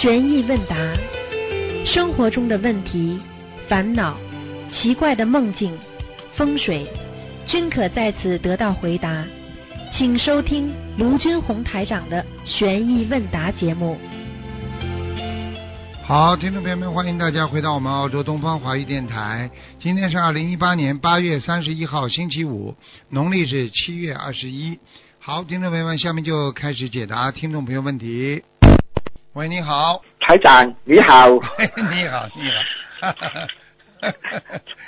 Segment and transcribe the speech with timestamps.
[0.00, 0.76] 悬疑问答，
[1.84, 3.18] 生活中的问题、
[3.68, 4.16] 烦恼、
[4.72, 5.76] 奇怪的梦境、
[6.36, 6.86] 风水，
[7.48, 9.24] 均可在此得到回答。
[9.96, 13.98] 请收听卢军红台长的悬疑问答节目。
[16.04, 19.50] 好，听众朋友们，欢迎大家回到我们澳洲东方华语电台。
[19.80, 22.76] 今天是二零一八年八月三十一号，星期五，
[23.10, 24.78] 农历是七月二十一。
[25.18, 28.44] 好，听众朋友们，下面就开始解答听众朋友问题。
[29.34, 32.50] 喂，你好，台长 你好，你好，你
[33.00, 33.12] 好，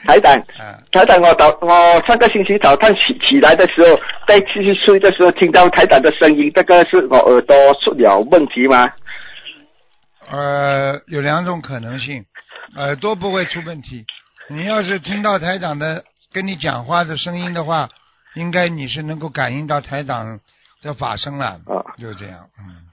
[0.06, 8.90] 台长，啊，台长，我早我上个星期早上起起来的时候，在继续睡的时候，听到台长的声音，这个是我耳朵出了问题吗？
[10.30, 12.24] 呃，有两种可能性，
[12.76, 14.04] 耳朵不会出问题。
[14.48, 17.88] 你要是听到台长的跟你讲话的声音的话，
[18.34, 20.40] 应该你是能够感应到台长
[20.82, 22.89] 的法声了，啊就这样，嗯。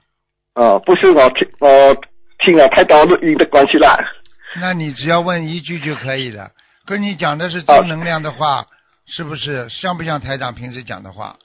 [0.58, 1.96] 哦，不是我听我
[2.44, 3.96] 听了太多录音的关系啦。
[4.60, 6.50] 那你只要问一句就可以了。
[6.84, 8.66] 跟你讲的是正能量的话，
[9.06, 11.36] 是不是像不像台长平时讲的话？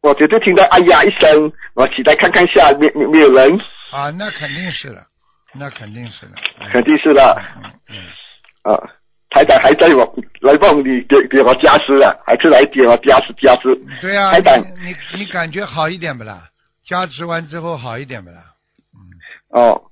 [0.00, 3.52] 我只是听到哎呀一声，我起来看看下，面没没有人，
[3.90, 5.04] 啊，那肯定是的，
[5.52, 6.32] 那肯定是的。
[6.60, 7.42] 嗯肯定是的。
[7.56, 8.80] 嗯嗯，啊，
[9.28, 13.78] 台长还在我来帮你给给我加湿了，还是来给我加湿加湿。
[14.00, 16.48] 对啊、台长你你你感觉好一点不啦？
[16.88, 18.42] 加持完之后好一点没啦？
[18.94, 19.82] 嗯哦，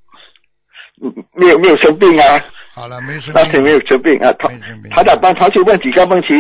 [1.03, 3.33] 嗯没有没有生病啊，好了，没什么。
[3.35, 4.33] 那天没有生病啊。
[4.39, 6.35] 同没生病台长帮同学问几个问题。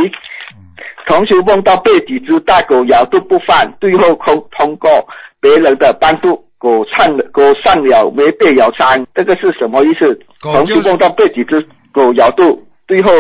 [0.56, 0.64] 嗯
[1.06, 5.06] 同学梦到被几只大狗咬都不放，最后通通过
[5.38, 10.18] 别人的帮助，狗上了狗上了没被咬伤，这个是什么意思？
[10.40, 11.60] 同学梦到被几只
[11.92, 13.10] 狗咬肚，最后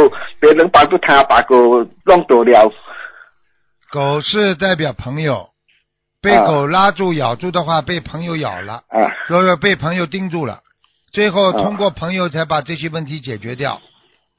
[0.40, 2.72] 别人帮助他把狗弄走了。
[3.92, 5.50] 狗是代表朋友，
[6.24, 9.12] 被啊狗拉住咬住的话，被朋友咬了，啊。
[9.28, 10.60] 就是被朋友盯住了，
[11.12, 13.80] 最后啊通过朋友才把这些问题解决掉，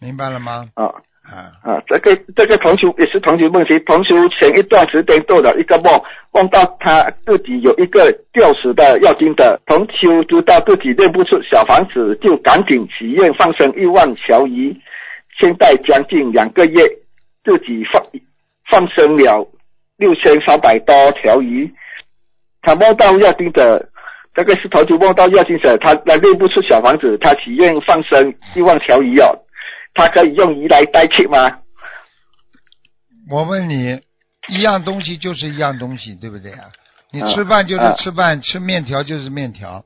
[0.01, 0.67] 明白了吗？
[0.73, 0.85] 啊。
[1.25, 1.81] 啊，啊！
[1.87, 5.99] 这个这个同学也是同学问题，同学前一段时间做了一个梦，
[6.31, 14.79] 梦到他自己有一个吊死的要经的，同修知道自己认不出小房子，就赶紧许愿放生一万条鱼。
[15.39, 16.87] 现在将近两个月，
[17.43, 18.03] 自己放
[18.69, 19.49] 放生了
[19.97, 21.73] 六千三百多条鱼。
[22.61, 23.89] 他梦到要经者，
[24.33, 29.39] 这个石头就梦到要经者，他他内部出小房子，他许愿放生一万条鱼哦。
[29.93, 31.59] 他可以用鱼来代替吗？
[33.29, 34.01] 我问你，
[34.49, 36.65] 一样东西就是一样东西，对不对啊？
[37.11, 39.85] 你啊吃饭就是啊吃饭，吃面条就是面条。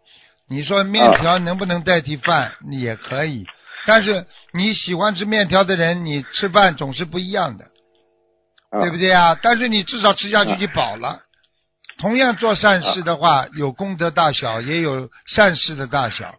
[0.50, 2.52] 你说面条能不能代替饭？
[2.72, 3.46] 也可以，
[3.86, 7.66] 但是你喜欢吃面条的人，你吃饭总是不一样的，
[8.70, 9.38] 啊对不对啊？
[9.42, 11.20] 但是你至少吃下去啊就饱了。
[12.00, 16.34] 同样做善事的话，有功德大小，也有善事的大小。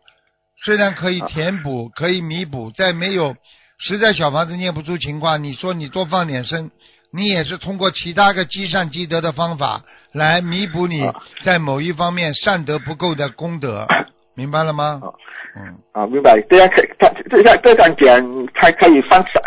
[0.65, 3.37] 虽然可以填补，可以弥补，在没有
[3.79, 6.71] 实在小房子念不出情况，你说你多放点生，
[7.13, 9.83] 你也是通过其他个积善积德的方法
[10.13, 11.15] 来弥补你啊
[11.45, 13.87] 在某一方面善德不够的功德，
[14.35, 15.09] 明白了吗啊？
[15.57, 16.41] 嗯，啊，明白。
[16.49, 19.41] 这样可以，他这样这样讲，他可以放少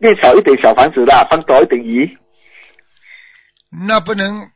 [0.00, 2.18] 练少一点小房子啦，放多一点鱼。
[3.86, 4.48] 那不能，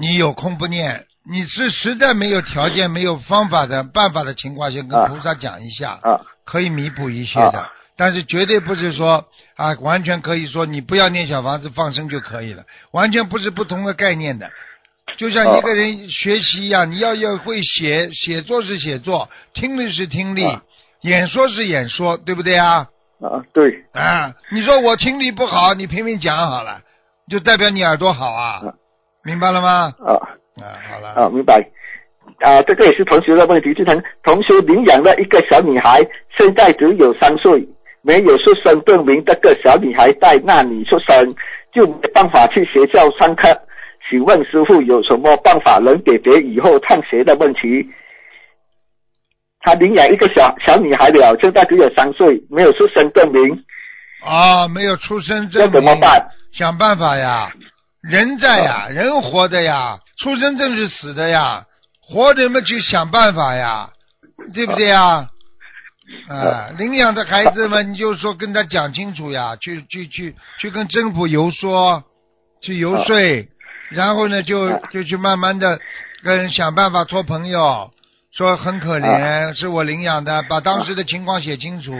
[0.00, 7.60] 你有空不念，你是实在没有条件、没有方法的办法的情况下，跟啊菩萨讲一下，啊可以弥补一些的。
[7.60, 9.26] 啊但是绝对不是说
[9.56, 12.62] 啊，完全可以说你不要念小房子放生就可以了，
[12.92, 14.48] 完全不是不同的概念的。
[15.16, 20.62] 就像一个人学习一样，你要要会写，写作是写作，听力是听力，啊
[21.00, 22.86] 演说是演说，对不对啊？
[23.20, 26.78] 啊，对啊，你说我听力不好，你拼命讲好了，
[27.28, 28.74] 就代表你耳朵好啊啊，
[29.24, 29.92] 明白了吗？
[29.98, 30.14] 啊
[30.62, 31.60] 啊，好了，啊，明白。
[32.40, 37.66] 啊，这个也是同学的问题，就同同学领养了一个小女孩，现在只有三岁，
[38.02, 41.34] 没有出生证明这个小女孩在那里出生，
[41.72, 43.48] 就没办法去学校上课。
[44.08, 47.84] 请问师傅有什么办法能解决以后上学的问题？
[49.60, 53.64] 他领养一个小小女孩了，现在只有三岁，没有出生证明，
[54.24, 56.28] 啊，没有出生证明，怎么办？
[56.52, 57.52] 想办法呀，
[58.02, 61.64] 人在呀，人活的呀，出生证是死的呀，
[62.00, 63.90] 活着嘛去想办法呀，
[64.54, 65.28] 对不对呀？
[66.30, 72.02] 啊，领养的孩子们，你就说跟他讲清楚呀，去去去去跟政府游说，
[72.62, 73.48] 去游说，
[73.90, 75.78] 然后呢就就去慢慢的
[76.22, 77.90] 跟想办法托朋友，
[78.38, 81.92] 说很可怜，是我领养的，把当时的情况写清楚，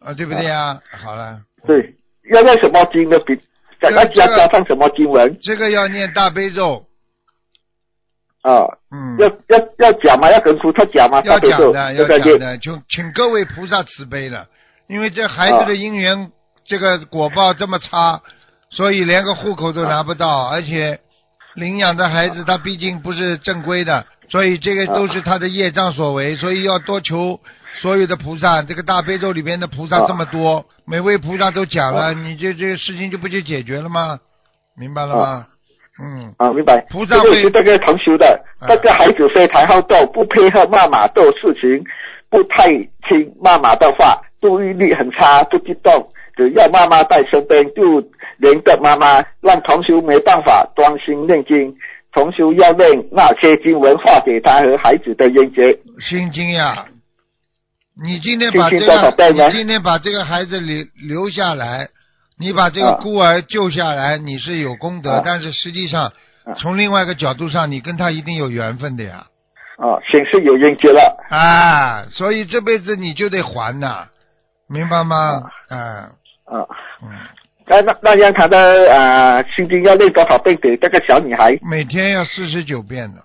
[0.00, 0.80] 啊，对不对呀？
[1.00, 1.94] 好了，对，
[2.32, 3.16] 要念什么经呢？
[3.20, 3.36] 比
[3.80, 5.38] 再再加加上什么经文？
[5.40, 6.84] 这个要念大悲咒，
[8.42, 10.28] 啊，嗯，要要要讲吗？
[10.28, 11.22] 要跟菩萨讲吗？
[11.24, 14.48] 要讲的，要讲的，就请各位菩萨慈悲了，
[14.88, 16.32] 因为这孩子的姻缘，
[16.66, 18.20] 这个果报这么差，
[18.70, 20.98] 所以连个户口都拿不到，而且
[21.54, 27.40] 领养的孩子他毕竟不是正规的，所以这个都是他的业障所为，所以要多求
[27.80, 28.62] 所有的菩萨。
[28.62, 34.18] 这个大悲咒里边的菩萨这么多，每位菩萨都讲了，你这这个事情就不就解决了吗？
[34.78, 35.46] 明白了吗？
[36.00, 36.78] 嗯，啊，明白。
[36.90, 41.84] 菩萨会这个是这个同修的，啊这个孩子非常好斗，不配合妈妈做事情，
[42.30, 42.68] 不太
[43.08, 48.00] 听妈妈的话，注意力很差，不激动，只要妈妈在身边就
[48.36, 51.74] 连着妈妈，让同修没办法专心念经。
[52.12, 55.78] 同修要念那些经文化解他和孩子的冤结。
[56.00, 56.86] 心经呀，
[58.02, 61.88] 你今天把这个，你今天把这个孩子留留下来，
[62.38, 63.00] 你把这个啊。
[63.02, 65.22] 孤儿救下来，你是有功德，啊。
[65.24, 66.04] 但是实际上
[66.44, 66.54] 啊。
[66.56, 69.26] 从另外一个角度上，你跟他一定有缘分的呀，
[69.76, 71.16] 啊，显示有冤结了。
[71.28, 74.08] 啊，所以这辈子你就得还呐，
[74.68, 75.42] 明白吗？
[75.68, 75.76] 啊，
[76.46, 76.66] 啊，
[77.02, 77.10] 嗯，
[77.68, 81.58] 那那那让他的啊心经要念多少遍给这个小女孩？
[81.62, 83.22] 每天要四十九遍的，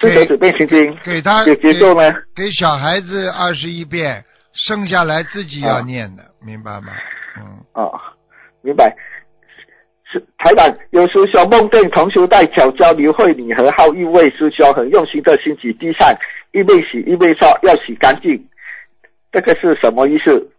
[0.00, 2.02] 四十九遍心经，给他有节奏吗？
[2.34, 6.92] 给小孩子二十一遍，剩下来自己要啊念的，明白吗？
[7.38, 7.44] 嗯。
[7.74, 8.00] 哦，
[8.62, 8.96] 明白。
[10.10, 16.08] 是台长，有师兄梦见同修在巧交流会里和好一位师兄很用心的心洗地上，
[16.52, 18.42] 一边洗一边说要洗干净，
[19.32, 20.52] 这个是什么意思？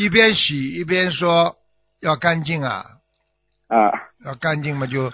[0.00, 1.54] 一边洗一边说
[2.00, 2.82] 要干净啊，
[3.68, 3.92] 啊
[4.24, 5.12] 要干净嘛，就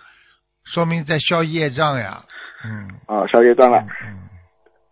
[0.65, 2.23] 说明在消业障呀。
[2.65, 3.79] 嗯，哦，消业障了。
[3.81, 4.29] 嗯，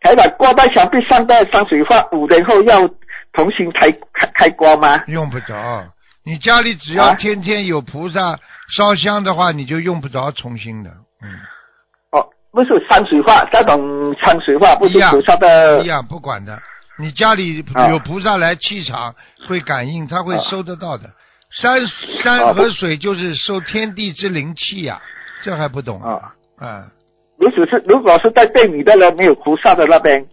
[0.00, 2.88] 台长挂在墙壁上的山水画，五年后要
[3.34, 5.00] 重新开开开光吗？
[5.06, 5.54] 用不着。
[6.24, 8.36] 你家里只要啊天天有菩萨
[8.76, 10.90] 烧香的话，你就用不着重新的。
[11.22, 11.38] 嗯，
[12.10, 16.60] 哦，不是山水画，这种山水画不是一样菩萨的一样不管的。
[16.98, 19.14] 你家里啊有菩萨来，气场
[19.48, 21.10] 会感应，他会啊收得到的。
[21.50, 21.90] 山啊
[22.22, 25.00] 山和水就是收天地之灵气呀，
[25.42, 26.10] 这还不懂啊？
[26.58, 26.66] 啊。
[26.66, 26.86] 啊，
[27.36, 30.24] 如果是如果是在店里的人没有菩萨的那边，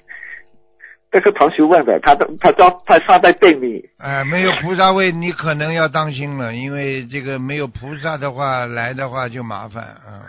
[1.12, 10.24] 这个同学问的，他的他说他放在店里哎，没有菩萨位，你可能要当心了，因为这个没有菩萨的话来的话就麻烦，啊，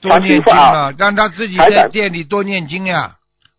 [0.00, 3.16] 多念经啊，让他自己在店里多念经呀。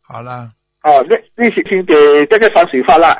[0.08, 0.52] 好了，
[0.86, 1.94] 哦，那那些听给
[2.28, 3.20] 这个山水画啦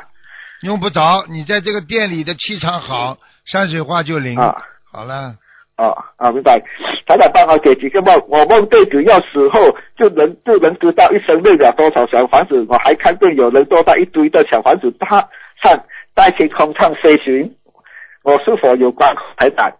[0.62, 4.38] 用不着，你在这个店里的气场好，山水画就灵。
[4.38, 4.56] 啊
[4.92, 5.34] 好了，
[5.76, 6.58] 哦啊，明白。
[7.06, 15.28] 台长帮我给几个梦，我梦对主要死后就能就能知道一生内了多少小房子，我还看见有人坐在一堆的小房子大
[15.62, 15.84] 上
[16.14, 17.52] 在天空上飞行，
[18.22, 19.70] 我是否有关台长？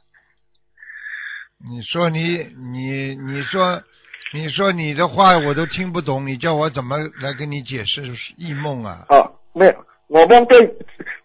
[1.71, 3.81] 你说你你你说
[4.37, 8.03] 你说你的话我都听不懂，你叫我怎么来跟你解释
[8.37, 8.99] 异梦啊？
[9.09, 9.75] 哦，没有，
[10.09, 10.71] 我梦对，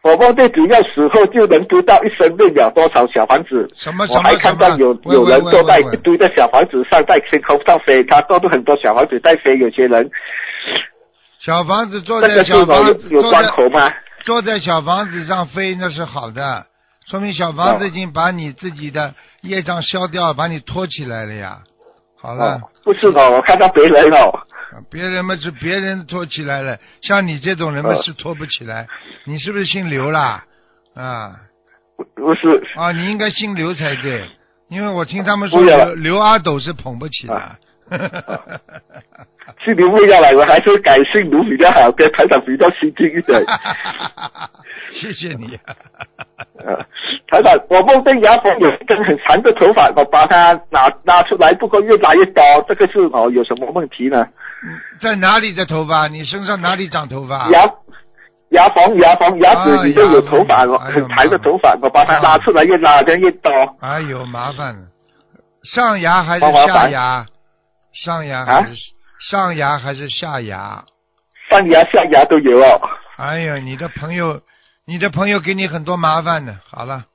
[0.01, 3.69] 我梦对只要死后就能知道一生内了多少小房子。
[3.75, 4.33] 什么什我还？
[4.37, 10.09] 看到有有人坐在一堆的小房子上，在天空上飞，他坐着很多小房子在飞，有些人
[11.39, 13.93] 小房子坐在小房子有子坐在关口吗？
[14.23, 16.65] 坐在小房子上飞那是好的，
[17.09, 21.57] 说明小房子已经把你自己的业障消掉，把你拖起来了呀。
[22.21, 24.29] 好了，哦，不是哦，我看到别人哦。
[24.29, 24.47] 啊
[24.89, 28.87] 别人嘛是别人拖起来了，像你这种人嘛哦是拖不起来。
[29.25, 30.45] 你是不是姓刘啦？
[30.93, 31.35] 啊
[31.97, 34.29] 不不是，啊，你应该姓刘才对，
[34.69, 37.33] 因为我听他们说刘刘阿斗是捧不起的。
[37.33, 37.57] 啊
[39.65, 43.43] 姓刘不要来，我还是改姓卢比较好，跟台长比较亲近一点。
[44.93, 45.59] 谢谢你。
[46.63, 46.85] 呃，
[47.31, 54.27] 台长，我梦见牙缝有一根很长的头发，我把它拿拿出来，不过越来越多，这个是哦有什么问题呢？
[55.01, 56.09] 在哪里的头发？
[56.09, 57.47] 你身上哪里长头发？
[57.51, 57.63] 牙
[58.49, 63.49] 牙缝牙缝牙齿里面有头发，我很长的头发，我把它拉出来，越拉的越多。
[63.79, 64.81] 哎呦，麻烦了。
[65.63, 67.25] 上牙还是下牙？
[67.93, 68.75] 上牙啊还是、
[69.29, 70.83] 上牙还是下牙？
[71.49, 72.81] 上牙下牙都有哦。
[73.15, 74.41] 哎呀，你的朋友，
[74.85, 76.57] 你的朋友给你很多麻烦呢。
[76.69, 77.05] 好了，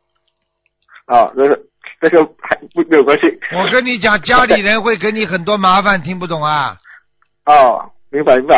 [1.07, 1.59] 哦，这个
[2.01, 3.27] 这个还不没有关系。
[3.53, 6.77] 我跟你讲，家里人会给你很多麻烦，听不懂啊？
[7.47, 8.57] 哦，明白明白。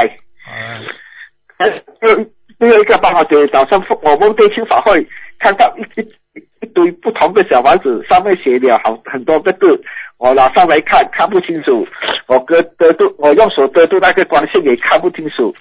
[1.58, 2.16] 好了，还有
[2.58, 5.06] 另外一个办法就是早上我梦见去法会，
[5.38, 9.80] 看到一一一堆不同的小房子，上面写了好很多个字，
[10.16, 11.86] 我拿上来看看不清楚，
[12.28, 15.54] 我隔遮住，我用手遮住那个光线也看不清楚，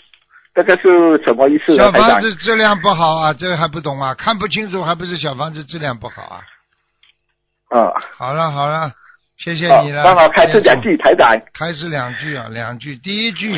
[0.56, 1.76] 这个是什么意思？
[1.78, 4.14] 小房子质量不好啊，这个还不懂啊？
[4.16, 6.42] 看不清楚还不是小房子质量不好啊？
[7.70, 8.92] 啊好了好了，
[9.38, 10.02] 谢谢你了。
[10.02, 11.40] 哦帮我开始两句，台长。
[11.54, 12.96] 开始两句啊，两句。
[12.98, 13.54] 第一句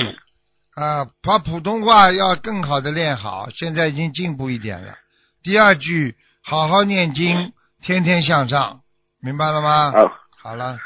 [0.75, 4.95] 啊，把普通话要更好的练好，现在已经进步一点了。
[5.43, 8.81] 第二句，好好念经，天天向上，
[9.21, 9.91] 明白了吗？
[9.95, 10.11] 哦
[10.41, 10.77] 好了，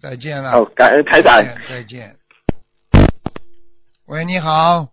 [0.00, 0.50] 再见了。
[0.50, 1.44] 哦，感恩台长再。
[1.44, 2.16] 见，再见。
[4.06, 4.88] 喂，你好，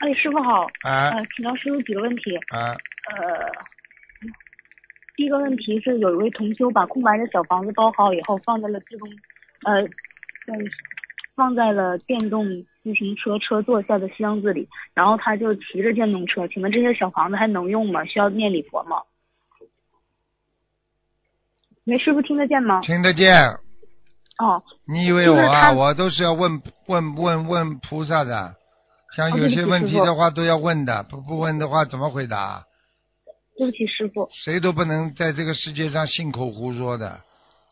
[0.00, 2.36] 哎，师傅好，啊呃，请教师傅几个问题。
[2.50, 2.74] 啊，
[3.10, 3.47] 呃，
[5.18, 9.08] 第一个问题是，有一位同修把空白的小房子包好以后，放在了自动，
[9.64, 9.82] 呃，
[10.46, 10.54] 在
[11.34, 12.46] 放在了电动
[12.84, 16.46] 自行车车座下的箱子里，然后他就骑着电动车。
[16.46, 18.04] 请问这些小房子还能用吗？
[18.04, 19.02] 需要念礼佛吗？
[21.86, 22.80] 喂，师傅听得见吗？
[22.82, 23.34] 听得见。
[24.38, 25.72] 哦，你以为我啊？
[25.72, 28.54] 我都是要问问问问菩萨的，
[29.16, 32.67] 像有些问题的话都要问的，不不问的话怎么回答？
[33.58, 34.28] 对不起，师傅。
[34.32, 37.20] 谁都不能在这个世界上信口胡说的，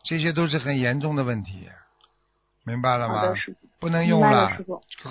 [0.03, 1.69] 这些都是很严重的问题，
[2.65, 3.33] 明白了吗。
[3.79, 4.57] 不能用了了，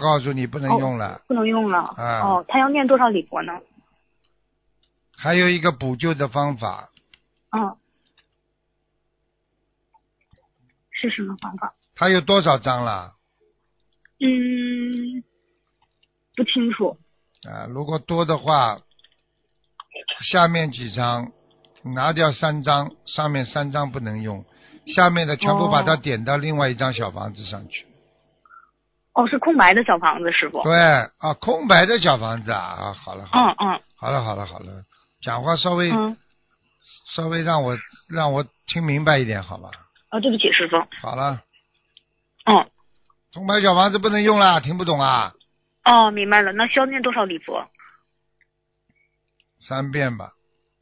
[0.01, 1.23] 告诉你不能用了。
[1.29, 1.79] 不能用了。
[1.79, 3.53] 啊哦，他要念多少礼佛呢？
[5.17, 6.91] 还有一个补救的方法，
[7.51, 7.77] 嗯。
[10.91, 11.75] 是什么方法？
[11.95, 13.15] 他有多少张了？
[14.19, 15.23] 嗯，
[16.35, 16.99] 不清楚。
[17.49, 18.81] 啊，如果多的话，
[20.25, 21.33] 下面几张
[21.83, 24.45] 拿掉三张，上面三张不能用，
[24.95, 27.87] 下面的全部把它哦点到另外一张小房子上去。
[29.15, 30.63] 哦，是空白的小房子，师傅。
[30.63, 30.77] 对
[31.19, 34.83] 啊，空白的小房子啊，啊，好了好了，嗯嗯好了好了好了，
[35.23, 36.17] 讲话稍微、嗯。
[37.15, 37.77] 稍微让我
[38.15, 39.71] 让我听明白一点好吧？
[40.11, 40.77] 哦，对不起，师傅。
[41.01, 41.41] 好了，
[42.45, 42.69] 嗯。
[43.35, 45.33] 空白小房子不能用了，听不懂啊？
[45.85, 46.53] 哦，明白了。
[46.53, 47.65] 那需要念多少礼佛？
[49.59, 50.33] 三遍吧，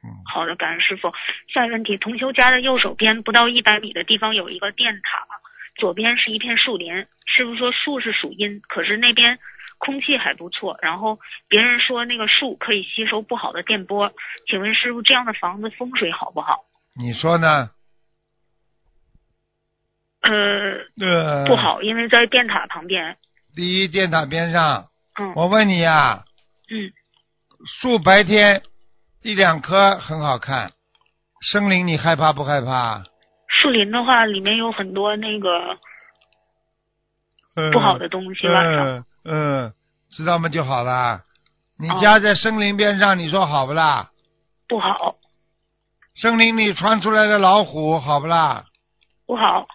[0.02, 1.12] 嗯，好的，感恩师傅。
[1.52, 5.26] 下一个问题，同修家的右手边不到一百米的地方有一个电塔，
[5.76, 7.06] 左边是一片树林。
[7.26, 9.38] 师傅说树是属阴，可是那边
[9.78, 10.78] 空气还不错。
[10.82, 14.12] 然后别人说那个树可以吸收不好的电波，
[14.48, 16.64] 请问师傅这样的房子风水好不好？
[16.94, 17.70] 你说呢？
[20.20, 20.30] 呃，
[21.00, 21.56] 呃，不。
[21.56, 23.16] 好，因为在电塔旁边。
[23.54, 24.88] 第一，电塔边上，
[25.20, 26.24] 嗯我问你呀、
[26.70, 26.92] 嗯，
[27.66, 28.62] 树白天
[29.22, 30.72] 一两棵很好看，
[31.52, 33.02] 森林你害怕不害怕？
[33.62, 35.48] 树林的话，里面有很多那个
[37.56, 38.86] 嗯不好的东西，晚上。
[38.86, 39.72] 嗯嗯，
[40.10, 41.22] 知道吗就好了。
[41.78, 44.10] 你哦家在森林边上，你说好不啦？
[44.68, 45.16] 不好，
[46.20, 48.66] 森林里窜出来的老虎，好不啦？
[49.26, 49.66] 不好。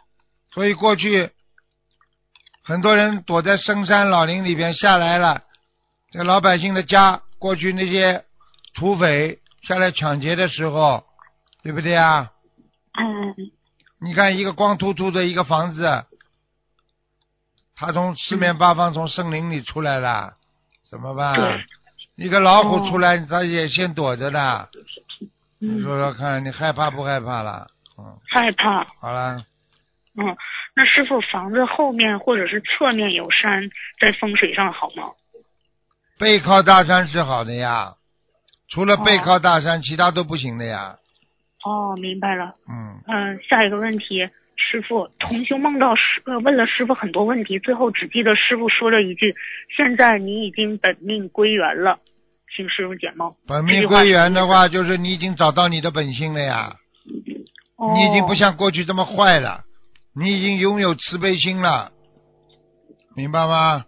[0.53, 1.31] 所以过去
[2.63, 5.41] 很多人躲在深山老林里边下来了，
[6.11, 8.23] 这老百姓的家，过去那些
[8.75, 11.03] 土匪下来抢劫的时候，
[11.63, 12.31] 对不对啊？
[12.99, 13.35] 嗯
[14.01, 16.05] 你看一个光秃秃的一个房子，
[17.75, 20.35] 他从四面八方从森林里出来了，
[20.89, 21.35] 怎么办？
[21.35, 21.65] 对
[22.15, 24.69] 一个老虎出来，他也先躲着的。
[25.57, 27.67] 你嗯，说说看，你害怕不害怕了？
[27.97, 28.85] 嗯，害怕。
[28.99, 29.43] 好了，
[30.15, 30.37] 嗯，
[30.75, 33.69] 那师傅，房子后面或者是侧面有山，
[33.99, 35.11] 在风水上好吗？
[36.19, 37.93] 背靠大山是好的呀，
[38.69, 40.97] 除了背哦靠大山，其他都不行的呀。
[41.65, 42.55] 哦，明白了。
[42.69, 49.33] 嗯，嗯、下一个问题，师傅，同修梦到师呃问了师傅很多问题，最后只记得师傅说了一句
[49.75, 51.99] ：“现在你已经本命归元了，
[52.55, 56.75] 请师傅解梦。”本命归元的话，就是你已经找到你的本性了呀。
[57.77, 59.61] 哦、你已经不像过去这么坏了，
[60.13, 61.91] 你已经拥有慈悲心了，
[63.15, 63.85] 明白吗？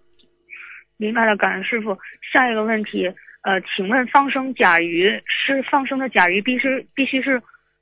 [1.02, 1.98] 明白了，感恩师傅。
[2.32, 3.08] 下一个问题，
[3.42, 7.42] 呃，请问放生甲鱼是放生的甲鱼必须必须是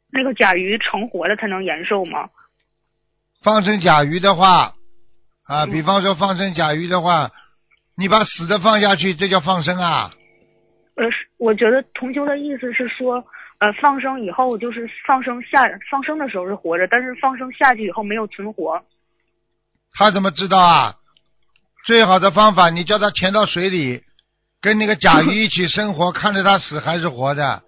[0.10, 2.30] 那个甲鱼成活了才能延寿吗？
[3.44, 4.74] 放生甲鱼的话，
[5.50, 7.30] 啊，嗯比方说放生甲鱼的话，
[7.98, 10.12] 你把死的放下去，这叫放生啊？
[10.96, 13.16] 呃，是我觉得同修的意思是说，
[13.60, 18.82] 呃，放生以后就是放生下放生的时候是活着，但是放生下去以后没有存活。
[19.92, 20.96] 他怎么知道啊？
[21.86, 24.04] 最好的方法，你叫他潜到水里，
[24.62, 27.62] 跟那个甲鱼一起生活，看着他死还是活的，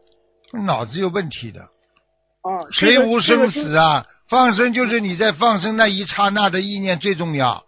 [0.65, 1.61] 脑子有问题的。
[2.43, 4.05] 哦，谁无生死啊？
[4.29, 7.63] 放生就是你在放生那一刹那的意念最重要。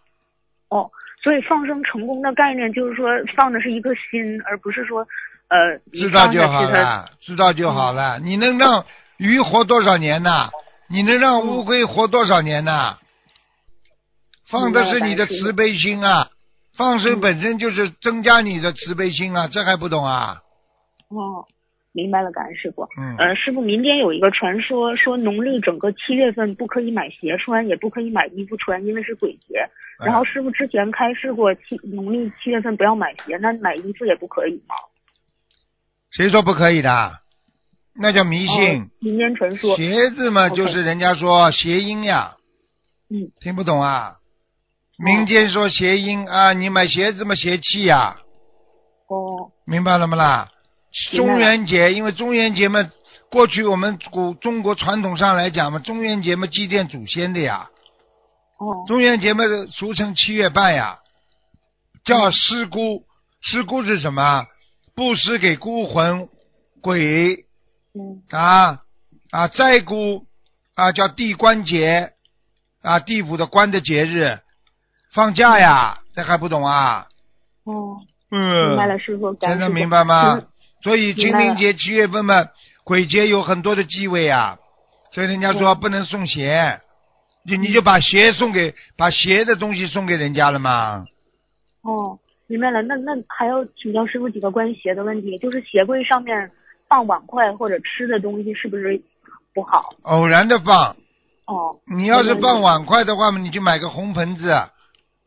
[0.70, 0.90] 哦，
[1.24, 5.06] 所以放生成功的概念就是说放的是一颗心，而不是说
[5.50, 8.20] 呃知道就好了，知道就好了。
[8.20, 8.86] 你能让
[9.18, 10.50] 鱼活多少年呐？
[10.90, 12.98] 你能让乌龟活多少年呐？
[14.50, 16.30] 放的是你的慈悲心啊！
[16.76, 20.42] 放生本身就是增加你的慈悲心啊，这还不懂啊？
[21.10, 21.46] 哦，
[21.92, 22.88] 明白了，感恩师傅。
[22.98, 29.60] 嗯，呃，师傅，民间有一个传说，说农历整个七月份不可以买鞋穿，也不可以买衣服穿，因为是鬼节。
[30.00, 34.74] 哎然后师傅之前开示过七农历七月份不要买鞋，那买衣服也不可以吗？
[36.10, 37.20] 谁说不可以的？
[37.96, 38.88] 那叫迷信哦。
[39.00, 39.78] 民间传说。
[39.78, 42.38] 鞋子嘛，就是人家说谐音呀。
[43.12, 43.30] 嗯。
[43.40, 44.16] 听不懂啊？
[45.04, 48.16] 民间说谐音啊，你买鞋子嘛鞋气呀，
[49.08, 50.50] 哦，明白了吗啦？
[51.12, 52.90] 中元节，因为中元节嘛，
[53.30, 57.70] 过去我们古中国传统上来讲嘛，中元节嘛祭奠祖先的呀。
[58.60, 61.00] 哦，中元节嘛俗称七月半呀，
[62.06, 63.04] 叫施孤。
[63.42, 64.46] 施孤是什么？
[64.96, 66.30] 布施给孤魂
[66.82, 67.46] 鬼
[67.94, 68.80] 嗯，啊
[69.32, 70.26] 啊，斋姑
[70.76, 72.14] 啊叫地官节
[72.82, 74.40] 啊，地府的官的节日，
[75.14, 77.06] 放假呀，这还不懂啊？
[77.66, 77.98] 哦，
[78.32, 80.36] 嗯，明白了，师傅，现在明白吗？
[80.36, 80.48] 嗯？
[80.82, 82.48] 所以清明节七月份嘛，
[82.84, 84.58] 鬼节有很多的忌讳啊，
[85.14, 86.82] 所以人家说不能送鞋，
[87.46, 91.06] 你你就把鞋送给把鞋的东西送给人家了嘛？
[91.84, 92.82] 哦，明白了。
[92.82, 96.52] 那那还要请教师傅几个关于鞋的问题，就是鞋柜上面
[96.90, 99.02] 放碗筷或者吃的东西是不是
[99.54, 99.94] 不好？
[100.02, 100.96] 偶然的放，
[101.46, 104.54] 哦，你要是放碗筷的话嘛，你就买个红盆子，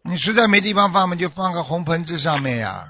[0.07, 2.89] 你实在没地方放嘛，就放个红盆子上面呀，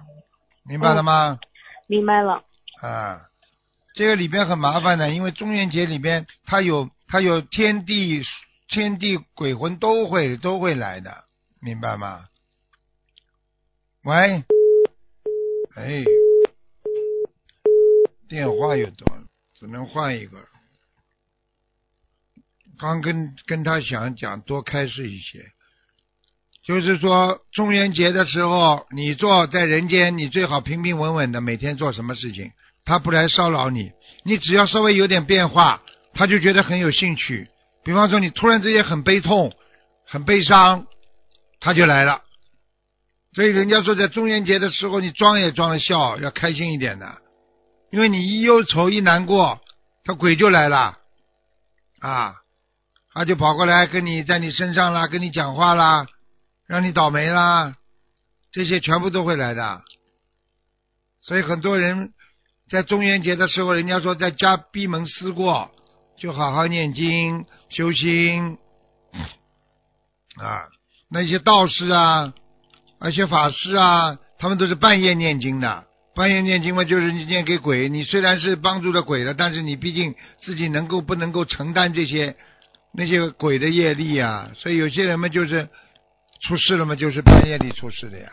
[0.64, 1.38] 明白了吗？
[1.86, 2.44] 明白了。
[2.82, 3.22] 啊，
[3.94, 8.22] 这个里边很麻烦的，因为中元节里边它有它有天地
[8.68, 11.24] 天地鬼魂都会都会来的，
[11.60, 12.26] 明白吗？
[14.02, 14.44] 喂，
[15.74, 16.04] 哎，
[18.28, 20.38] 电话又断了，只能换一个。
[22.78, 25.50] 刚跟跟他想讲多开示一些，
[26.66, 32.50] 就是说中元节的时候，你做在人间，你最好平平稳稳的每天做什么事情，
[32.84, 33.92] 他不来骚扰你。
[34.24, 35.80] 你只要稍微有点变化，
[36.12, 37.48] 他就觉得很有兴趣。
[37.84, 39.52] 比方说，你突然之间很悲痛、
[40.08, 40.86] 很悲伤，
[41.60, 42.22] 他就来了。
[43.32, 47.06] 所以人家说，在中元节的时候，你装也装的笑，要开心一点的，
[47.92, 49.60] 因为你一忧愁一难过，
[50.04, 50.96] 他鬼就来了，
[52.00, 52.34] 啊，
[53.14, 56.06] 他就跑过来跟你在你身上啦，跟你讲话啦，
[56.66, 57.76] 让你倒霉啦，
[58.52, 59.82] 这些全部都会来的。
[61.22, 62.12] 所以很多人
[62.70, 65.70] 在中元节的时候，人家说在家闭门思过，
[66.18, 68.58] 就好好念经修心
[70.36, 70.68] 啊。
[71.08, 72.34] 那些道士啊，
[72.98, 75.84] 而且法师啊，他们都是半夜念经的。
[76.16, 77.88] 半夜念经嘛，就是你念给鬼。
[77.88, 82.34] 你虽然是帮助了鬼了，但是你毕竟自己能够不能够承担这些
[82.92, 84.50] 那些鬼的业力啊？
[84.56, 85.68] 所以有些人嘛，就是
[86.46, 88.28] 出事了吗，就是半夜里出事的呀。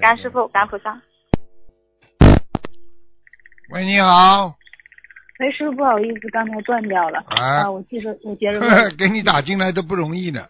[0.00, 1.00] 感恩师傅，感恩菩萨。
[3.70, 4.54] 喂，你好，
[5.40, 7.18] 喂，师傅，不好意思，刚才断掉了。
[7.26, 8.96] 啊啊，我接着我接着问。
[8.96, 10.46] 给你打进来都不容易呢。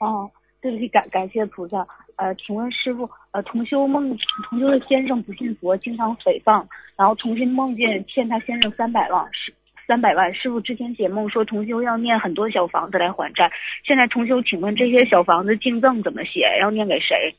[0.00, 0.30] 哦，
[0.62, 1.86] 对不起，感感谢菩萨。
[2.16, 4.16] 呃，请问师傅，呃，同修梦
[4.48, 9.52] 同修的先生不信佛，经常诽谤，然后重新梦见欠他先生三百万，是
[9.90, 10.32] 三百万。
[10.32, 13.50] 师傅之前解梦说重修要念很多小房子来还债，
[13.84, 16.46] 现在重修，请问这些小房子净赠怎么写？
[16.60, 17.34] 要念给谁？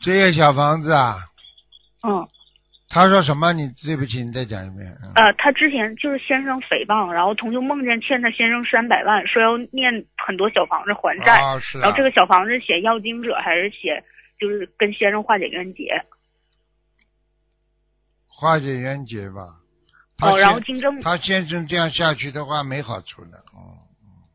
[0.00, 1.16] 这些小房子啊，
[2.02, 2.26] 嗯，
[2.88, 3.52] 他说什么？
[3.52, 4.88] 你对不起，你再讲一遍。
[5.04, 11.38] 嗯呃，他之前就是先生诽谤，然后同修梦见欠他先生三百万，说要念很多小房子还债。
[11.38, 11.82] 哦，是啊。
[11.82, 14.02] 然后这个小房子写要经者还是写
[14.40, 16.02] 就是跟先生化解冤结？
[18.26, 19.61] 化解冤结吧。
[20.22, 23.38] 他哦，然后先经正他先生这样下去的话，没好处的。
[23.52, 23.74] 哦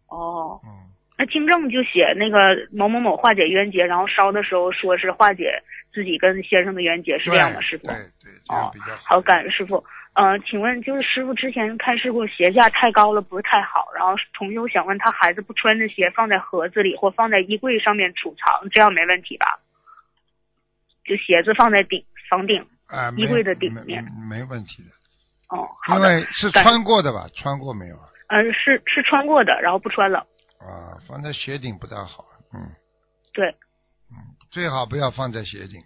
[0.10, 7.96] 哦，嗯，那经正就写那个某某某化解冤结，然后烧的时候说是化解自己跟先生的冤结，是这样吗，师傅对？
[8.22, 9.16] 对，这样比较好。
[9.16, 9.84] 好，感恩师傅。
[10.14, 19.60] 呃，请问就是师傅之前开示过鞋架太高了不是太好，然后同修想问他孩子不穿的鞋放在盒子里或放在衣柜上面储藏，这样没问题吧？
[21.06, 24.90] 就鞋子放在顶房顶，啊，衣柜的顶没面没没问题的，
[25.50, 27.28] 哦，好因，为是穿过的吧？
[27.34, 28.04] 穿过没有啊？
[28.28, 30.20] 呃，是是穿过的，然后不穿了，
[30.60, 32.26] 啊，放在鞋顶不大好。
[32.54, 32.60] 嗯
[33.34, 33.48] 对，
[34.12, 34.18] 嗯，
[34.50, 35.80] 最好不要放在鞋顶。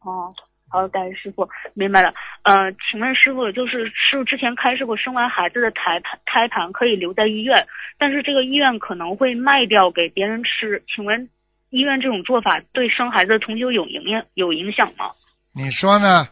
[0.00, 0.34] 哦，
[0.68, 2.12] 好，感谢师傅，明白了。
[2.42, 7.66] 呃，请问师傅，就是师傅之前开示过，生完孩子的胎盘胎盘可以留在医院，
[7.98, 11.30] 但是这个医院可能会卖掉给别人吃，请问
[11.70, 15.12] 医院这种做法对生孩子的同修有影响有影响吗？
[15.54, 16.26] 你说呢？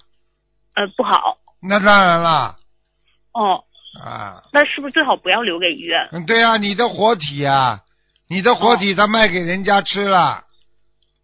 [0.75, 1.39] 呃，不好。
[1.63, 2.57] 那当然啦，
[3.33, 3.63] 哦，
[4.03, 6.09] 啊，那是不是最好不要留给医院？
[6.13, 7.81] 嗯，对啊，你的活体啊，
[8.29, 10.45] 你的活体他卖给人家吃了，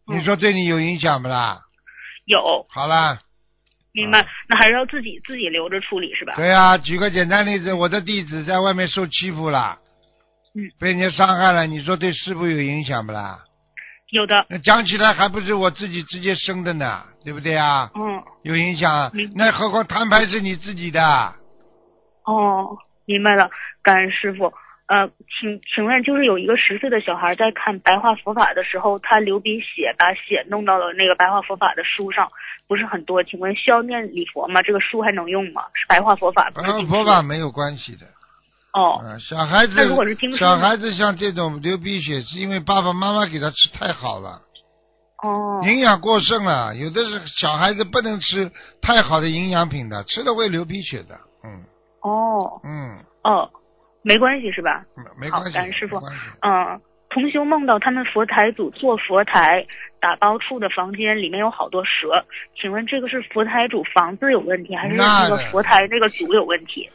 [0.07, 0.19] 嗯。
[0.19, 1.61] 你说对你有影响不啦？
[2.25, 2.67] 有。
[2.71, 3.21] 好啦，
[3.93, 6.35] 明白，那还是要自己自己留着处理是吧？
[6.37, 9.79] 对啊、举个简单例子，我的弟子在外面受欺负了，
[10.55, 13.41] 嗯，被人家伤害了，你说对师傅有影响不啦？
[14.11, 17.91] 有的，那讲起来还不是我自己直接生的呢，对不对啊？
[17.95, 21.03] 嗯，有影响，那何况摊牌是你自己的，
[22.25, 23.51] 哦，明白了，
[23.83, 24.51] 感恩师傅。
[24.87, 32.33] 呃，请请问，就是有一个十岁的小孩在看白话佛法的时候，他流鼻血，把血弄到了那个白话佛法的书上，
[32.67, 33.23] 不是很多。
[33.23, 34.63] 请问需要念礼佛吗？
[34.63, 35.65] 这个书还能用吗？
[35.75, 38.07] 是白话佛法，不是和经书佛法没有关系的。
[38.73, 39.75] 哦，嗯，小孩子
[40.39, 44.41] 小孩子像这种流鼻血，是因为爸爸妈妈给他吃太好了，
[45.23, 46.75] 哦，营养过剩了。
[46.77, 48.51] 有的是小孩子不能吃
[48.81, 51.15] 太好的营养品的，吃了会流鼻血的。
[51.45, 51.65] 嗯
[52.03, 53.51] 哦，嗯，哦，
[54.03, 54.85] 没关系是吧？
[54.97, 55.97] 没没关系，感恩师傅。
[56.43, 59.67] 嗯，同修梦到他们佛台组做佛台
[60.01, 66.89] 打包处的房间里面有好多蛇，请问这个是佛台主房子有问题，还是那个佛台那个组有问题，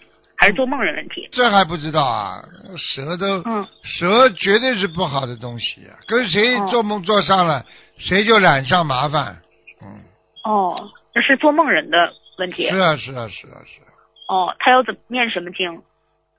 [0.44, 1.30] 还是做梦人问题？
[1.32, 2.42] 这还不知道啊？
[2.78, 5.96] 蛇都，嗯，蛇绝对是不好的东西啊！
[6.06, 7.66] 跟谁哦做梦做上了，
[7.98, 9.42] 谁就染上麻烦。
[9.82, 10.04] 嗯，
[10.44, 11.98] 哦，那是做梦人的
[12.38, 12.76] 问题是。
[12.76, 13.88] 啊，是啊，是啊，是啊。
[14.28, 15.82] 哦，他要怎么念什么经？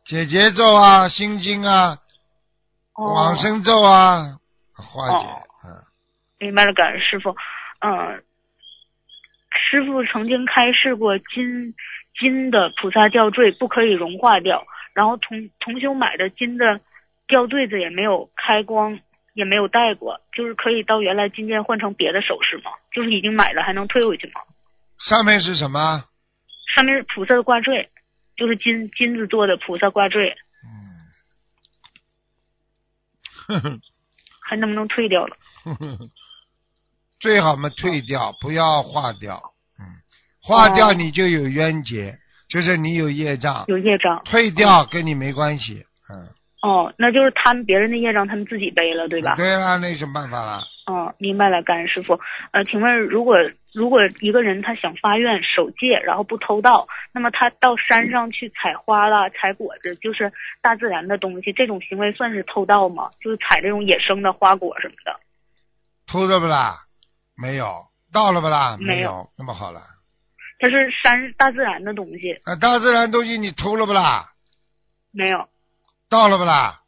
[0.05, 1.97] 解结咒啊，心经啊，
[2.97, 4.37] 哦，往生咒啊，
[4.75, 5.25] 化解。
[5.25, 5.69] 哦嗯，
[6.40, 7.35] 明白了，感恩师傅。
[7.81, 8.23] 嗯，
[9.71, 11.75] 师傅曾经开示过金
[12.18, 16.81] 金的菩萨吊坠不可以融化掉，然后同同修买的金的
[17.27, 19.00] 吊坠子也没有开光，
[19.33, 22.70] 也没有戴过，就是可以到原来金店换成别的首饰吗？
[22.92, 24.40] 就是已经买了还能退回去吗？
[24.98, 26.05] 上面是什么？
[26.74, 27.90] 上面是菩萨的挂坠，
[28.37, 30.37] 就是金金子做的菩萨挂坠，
[33.48, 33.81] 嗯，呵 呵
[34.40, 35.37] 还能不能退掉了？
[37.18, 39.54] 最好嘛退掉，不要化掉。
[40.44, 43.64] 嗯，化掉哦你就有冤结，就是你有业障。
[43.66, 44.22] 有业障。
[44.24, 45.85] 退掉跟你没关系。
[46.11, 46.28] 嗯，
[46.62, 49.35] 哦，那就是他们别人的业障他们自己背了，对吧？
[49.37, 50.62] 对啊，那有什么办法啦？
[50.87, 52.20] 哦，明白了，感恩师傅。
[52.52, 53.37] 呃，请问，如果
[53.72, 60.30] 如果一个人他想发愿守戒，然后不偷盗，那么他到山上去采花啦、采果子，就是
[60.61, 63.09] 大自然的东西，这种行为算是偷盗吗？
[63.22, 65.18] 就是采这种野生的花果什么的？
[66.07, 66.83] 偷了不啦？
[67.35, 67.87] 没有。
[68.12, 68.76] 盗了不啦？
[68.78, 69.30] 没有有。
[69.38, 69.80] 那么好了，
[70.64, 74.31] 它是山大自然的东西，啊，大自然东西你偷了不啦？
[75.12, 75.46] 没有，
[76.09, 76.81] 到了不啦？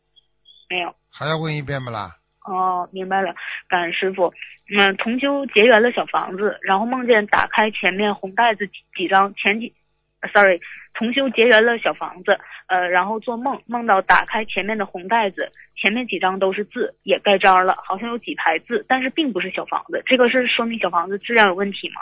[0.71, 0.95] 没有。
[1.13, 2.17] 还要问一遍不啦？
[2.47, 3.35] 哦，明白了，
[3.69, 4.33] 感恩师傅。
[4.75, 9.75] 嗯，同修结缘了小房子，然后梦见打开前面红袋子几几张，前几、
[10.23, 10.59] 呃、，sorry，
[10.95, 22.01] 同修结缘了小房子，呃，然后做梦梦到打开前面的红袋子，前面几张都是字，也盖章了，好像有几排字，但是并不是小房子，这个是说明小房子质量有问题吗？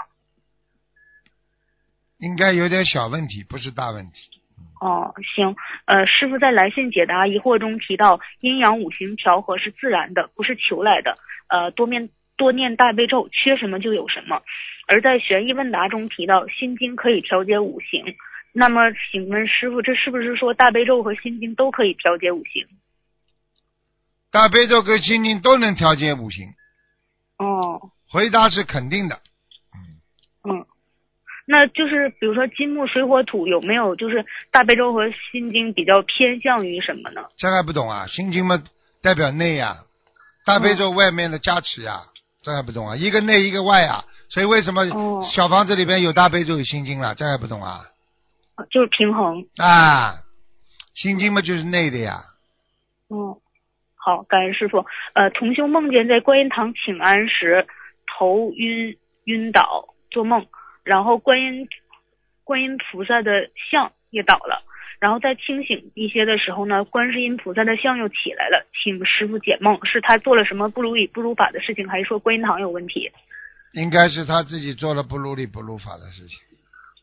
[2.25, 4.13] 应该有点小问题，不是大问题。
[4.81, 11.17] 哦，行，呃，师傅在来信解答疑惑中提到，阴阳五行调和是自然的，不是求来的。
[11.49, 14.43] 呃，多面多念大悲咒，缺什么就有什么。
[14.87, 18.05] 而在悬疑问答中提到，心经可以调节五行。
[18.53, 22.67] 那么，请问师傅，这是不是说大悲咒和心经都可以调节五行？
[24.31, 26.49] 大悲咒跟心经都能调节五行，
[27.39, 29.21] 哦，回答是肯定的。
[30.45, 30.67] 嗯，
[31.47, 37.23] 那就是比如说金木水火土有没有就是大悲咒和心经比较偏向于什么呢？
[37.37, 38.07] 这还不懂啊？
[38.07, 38.63] 心经嘛
[39.03, 39.77] 代表内呀、
[40.47, 42.03] 大悲咒外面的加持呀、
[42.43, 42.97] 这还不懂啊？
[42.97, 47.15] 一个内一个外啊，所以为什么哦小房子里边有大悲咒有心经了？
[47.15, 47.81] 这还不懂啊？
[48.71, 49.45] 就是平衡。
[49.59, 50.15] 啊，
[50.95, 52.21] 心经嘛就是内的呀。
[53.11, 53.37] 嗯，
[53.97, 54.87] 好，感恩师傅。
[55.13, 57.67] 呃，同修梦见在观音堂请安时
[58.07, 60.47] 头晕晕倒，做梦，
[60.85, 61.69] 然后观音
[62.45, 64.63] 观音菩萨的像也倒了，
[65.01, 73.11] 然后在清醒一些的时候呢，观世音菩萨的像又起来了，请师傅解梦，是他做了什么不如理不如法的事情，还是说观音堂有问题？
[73.73, 76.39] 应该是他自己做了不如理不如法的事情。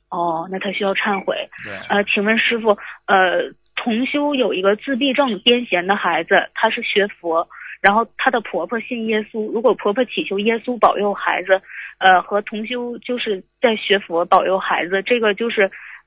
[0.10, 1.50] 哦，那他需要忏悔。
[1.64, 7.50] 对，呃，请问师傅，呃，同修有一个自闭症癫痫的孩子，他是学佛，
[7.82, 11.62] 然后她的婆婆信耶稣，如果婆婆祈求耶稣保佑孩子，
[11.98, 15.64] 呃，和同修就是在学佛保佑孩子，这个就是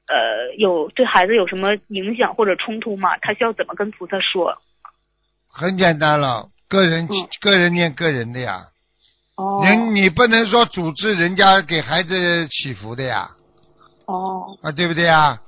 [0.07, 3.17] 呃有对孩子有什么影响或者冲突吗？
[3.21, 4.57] 她需要怎么跟菩萨说？
[5.53, 8.69] 很简单了，个人、嗯个人念个人的呀。
[9.37, 13.31] 哦人你不能说组织人家给孩子祈福的呀，
[14.07, 15.41] 哦啊，对不对呀？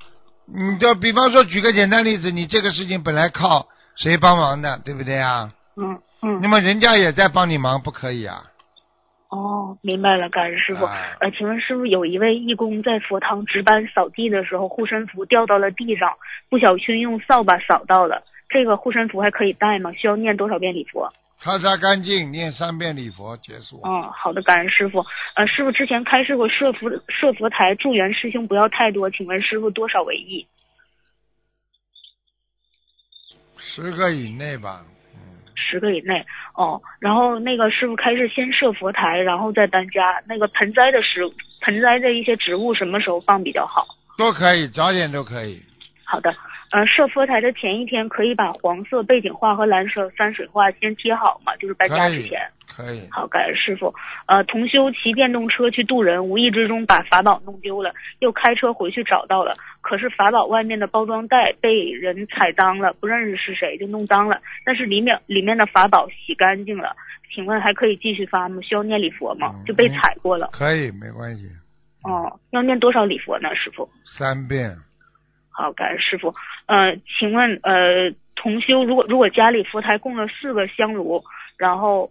[0.47, 5.53] 你就比方说举个简单例子，你这个事情本来靠谁帮忙的，对不对呀？
[5.77, 8.43] 嗯嗯那么人家也在帮你忙，不可以啊？
[9.29, 10.85] 哦，明白了，感恩师傅。
[10.85, 16.13] 啊呃，请问师傅，有一位义工在佛堂值班扫地的时候，护身符掉到了地上，
[16.49, 18.25] 不小心用扫把扫到了。
[18.49, 19.93] 这个护身符还可以带吗？
[19.93, 21.09] 需要念多少遍礼佛？
[21.39, 23.81] 擦擦干净，念三遍礼佛结束。
[23.85, 25.05] 嗯，好的，感恩师傅。
[25.35, 30.47] 呃，师傅之前开示过设佛设佛台助缘师兄不要太多，请问师傅多少为宜？
[33.59, 34.85] 十个以内吧。
[35.57, 36.81] 嗯，十个以内哦。
[37.01, 40.23] 然后那个师傅开始先设佛台，然后再搬家。
[40.29, 41.21] 那个盆栽的食
[41.63, 43.87] 盆栽的一些植物什么时候放比较好？
[44.19, 45.61] 都可以，早点都可以。
[46.05, 46.35] 好的，
[46.71, 51.57] 呃，设佛台的前一天可以把黄色背景画和蓝色山水画先贴好嘛？
[51.57, 52.41] 就是搬家之前。
[52.69, 53.09] 可以。
[53.11, 53.93] 好，感恩师傅。
[54.27, 59.57] 呃，同修骑电动车去渡人，无意之中把法宝弄丢了，又开车回去找到了，
[59.89, 66.97] 可是法宝外面的包装袋被人踩脏了，不认识是谁就弄脏了，但是里面里面的法宝洗干净了，
[67.33, 68.61] 请问还可以继续发吗？
[68.63, 69.55] 需要念礼佛吗？
[69.55, 70.51] 嗯就被踩过了。
[70.53, 71.49] 可以，没关系。
[72.03, 73.89] 哦，要念多少礼佛呢，师傅？
[74.19, 74.75] 三遍。
[75.53, 76.35] 好，感恩师傅。
[76.67, 81.23] 呃，请问呃，同修如果如果家里佛台供了四个香炉，
[81.57, 82.11] 然后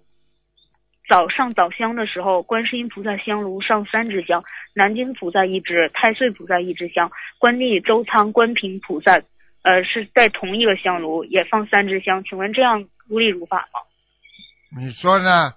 [1.07, 9.21] 早上早香的时候，观世音菩萨香炉上三支香，南京菩萨一支，太岁菩萨一支香，观地、周仓、观平菩萨
[9.61, 13.81] 呃是在同一个香炉也放三支香，请问这样如理如法吗？
[14.77, 15.53] 你说呢？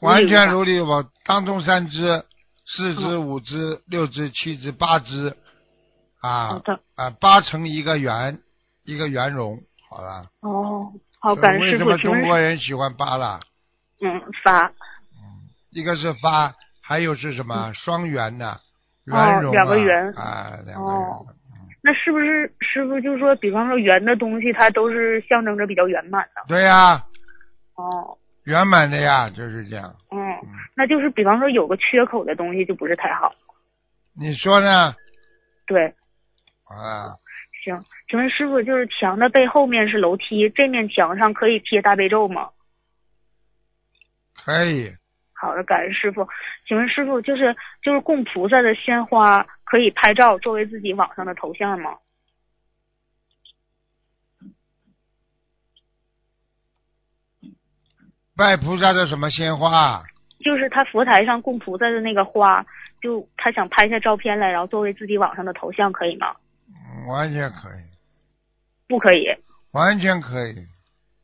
[0.00, 2.24] 完全如理如法，当中三支、
[2.66, 5.36] 四支、嗯五支、六支、七支、八只，
[6.20, 8.38] 好啊的，啊，八成一个圆，
[8.84, 10.24] 一个圆融，好了。
[10.40, 13.40] 哦，好，感恩师傅，为什么中国人喜欢八啦？
[14.00, 14.72] 嗯发
[15.70, 18.58] 一个是发，还有是什么双圆的，哦
[19.06, 21.34] 圆融啊两个圆啊，两个哦圆。
[21.82, 26.42] 那是不是师傅就说，比方说圆的东西，它都是象征着比较圆满的？
[26.48, 27.04] 对呀，
[27.76, 29.94] 哦，圆满的呀，就是这样。
[30.10, 30.18] 嗯，
[30.74, 33.32] 那就是比方说有个缺口的东西就不是太好。
[34.14, 34.94] 你说呢？
[35.66, 35.86] 对，
[36.68, 37.16] 啊，
[37.64, 42.50] 行，请问师傅，就是墙的背后面是楼梯，这面墙上可以贴大悲咒吗？
[44.44, 44.90] 可以，
[45.34, 46.26] 好的，感恩师傅。
[46.66, 51.96] 请问师傅，就是就是供菩萨的鲜花可以拍照作为自己网上的头像吗？
[58.36, 60.02] 拜菩萨的什么鲜花？
[60.42, 62.64] 就是他佛台上供菩萨的那个花，
[63.02, 66.34] 就他想拍下照片来，然后作为自己网上的头像，可以吗？
[66.68, 67.82] 嗯完全可以，
[68.88, 69.26] 不可以。
[69.72, 70.54] 完全可以。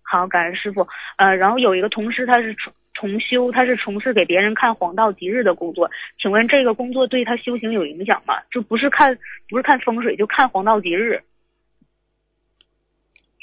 [0.02, 0.86] 好，感恩师傅。
[1.16, 2.54] 呃，然后有一个同事，他是
[2.98, 5.90] 重重修，他是从事给别人看黄道吉日的工作。
[6.18, 8.34] 请问这个工作对他修行有影响吗？
[8.50, 11.22] 就不是看不是看风水，就看黄道吉日。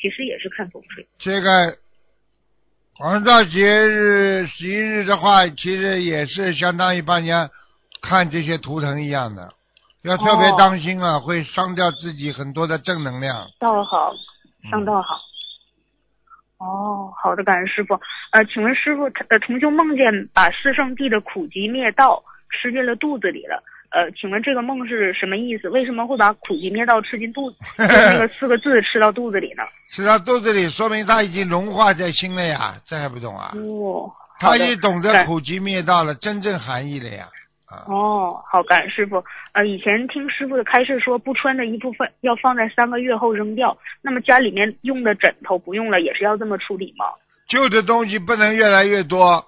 [0.01, 1.07] 其实也是看风水。
[1.19, 1.77] 这个
[2.95, 7.49] 黄道吉日、吉日的话，其实也是相当于把人家
[8.01, 9.53] 看这些图腾一样的，
[10.03, 13.47] 要特别哦当心啊，会伤掉自己很多的正能量。
[13.59, 14.13] 道好，
[14.69, 15.19] 上道好。
[16.59, 17.99] 哦，好的，感恩师傅。
[18.31, 23.61] 呃，请问师傅，呃，同修梦见把四圣地的苦集灭道吃进了肚子里了。
[23.91, 25.69] 呃，请问这个梦是什么意思？
[25.69, 27.57] 为什么会把苦集灭道吃进肚子？
[27.77, 29.63] 那个 四个字吃到肚子里呢？
[29.89, 33.51] 吃到肚子里，说明他已经融化在心了呀，这还不懂啊？
[33.55, 37.27] 哦，他已经懂得苦集灭道了，真正含义了呀。
[37.73, 39.23] 啊，哦，好，感恩师傅。
[39.53, 43.75] 呃，以前听师傅的开示说，不穿的衣服放要放在三个月后扔掉。
[44.01, 47.05] 那么家里面用的枕头不用了，也是要这么处理吗？
[47.47, 49.43] 旧的东西不能越来越多，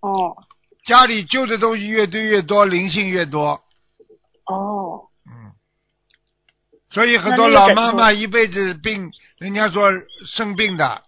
[0.00, 0.36] 哦，
[0.84, 3.60] 家里旧的东西越堆越多，灵性越多。
[4.46, 5.52] 哦，嗯，
[6.90, 9.92] 所以很多老妈妈一辈子病，人家说
[10.36, 11.02] 生病的，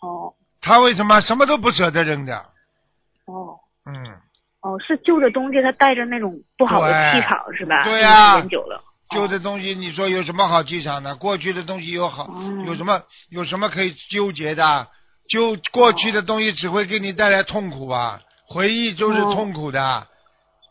[0.00, 2.36] 哦，她为什么什么都不舍得扔的？
[3.26, 3.58] 哦。
[3.84, 3.94] 嗯，
[4.62, 7.84] 哦，是旧的东西，它带着那种不好的气场，是吧？
[7.84, 8.80] 对呀时间久了。
[9.10, 11.14] 旧的东西，你说有什么好气场的？
[11.16, 14.86] 过去的东西有好，嗯有什么有什么可以纠结的？
[15.28, 20.06] 就过去的东西只会给你带来痛苦啊，回忆就是哦痛苦的，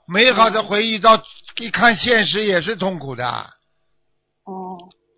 [0.07, 1.11] 美好的回忆到
[1.59, 3.25] 一看现实也是痛苦的。
[4.45, 4.77] 哦，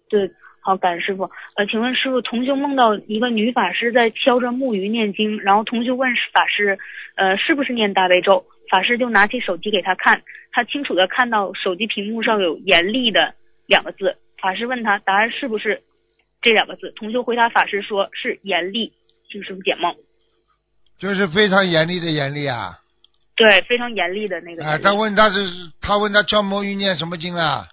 [0.09, 0.29] 对，
[0.61, 1.23] 好，感恩师傅。
[1.55, 6.77] 呃，请问师傅，同修梦到一个女法师在敲着木鱼念经，然后同修问法师，
[7.15, 8.45] 呃，是不是念大悲咒？
[8.73, 13.35] 法师就拿起手机给他看，他清楚的看到手机屏幕上有“严厉”的
[13.67, 14.17] 两个字。
[14.41, 15.83] 法师问他答案是不是
[16.41, 16.91] 这两个字？
[16.95, 18.91] 同修回答法师说是严厉，
[19.29, 19.95] 请师傅解梦。
[20.97, 22.79] 就是非常严厉的严厉啊！
[23.35, 25.47] 对，非常严厉的那个啊，他问他是，
[25.79, 27.67] 他问他敲魔芋念什么经啊？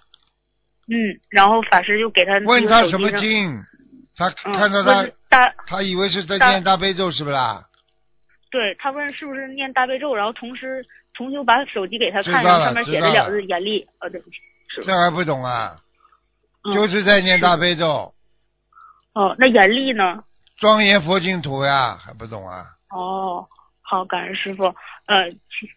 [0.87, 3.59] 嗯，然后法师就给他问他什么经。
[4.15, 7.65] 他嗯，看到他问，大他以为是在念大悲咒，是不啦？
[8.51, 10.85] 对他问是不是念大悲咒，然后同时
[11.15, 14.35] 同修把手机给他看，上面写着两字严厉，呃，对不起，
[14.85, 15.71] 这还不懂啊？
[16.63, 18.13] 嗯就是在念大悲咒，
[19.13, 20.23] 哦，那严厉呢？
[20.57, 22.65] 庄严佛净土呀，还不懂啊？
[22.91, 23.47] 哦，
[23.81, 24.65] 好，感恩师傅。
[24.65, 25.67] 呃，请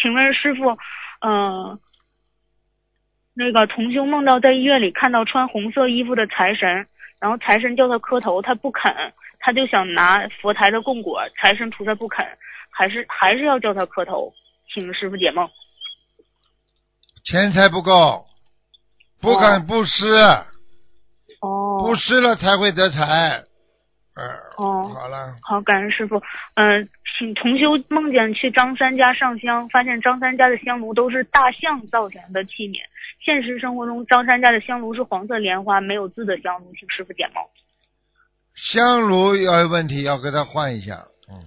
[0.00, 0.78] 请问师傅，
[1.20, 1.78] 呃，
[3.34, 6.86] 那个同修梦到在医院里看到穿红色衣服的财神，
[7.20, 8.90] 然后财神叫他磕头，他不肯，
[9.40, 12.26] 他就想拿佛台的供果，财神菩萨不肯，
[12.70, 14.32] 还是还是要叫他磕头，
[14.72, 15.48] 请师傅解梦。
[17.24, 18.24] 钱财不够，
[19.20, 20.06] 不敢布施，
[21.40, 23.44] 哦布施了才会得财。
[24.16, 24.24] 呃，
[24.56, 26.20] 哦好了，好，感恩师傅。
[26.54, 32.78] 嗯、请同修梦见去张三家上香，发现张三家的香炉都是大象造型的器皿。
[33.24, 37.44] 现实生活中，张三家的香炉是黄色莲花，没有字的香炉，请师傅解梦。
[38.72, 40.94] 香炉要有问题，要给他换一下。
[41.30, 41.38] 嗯，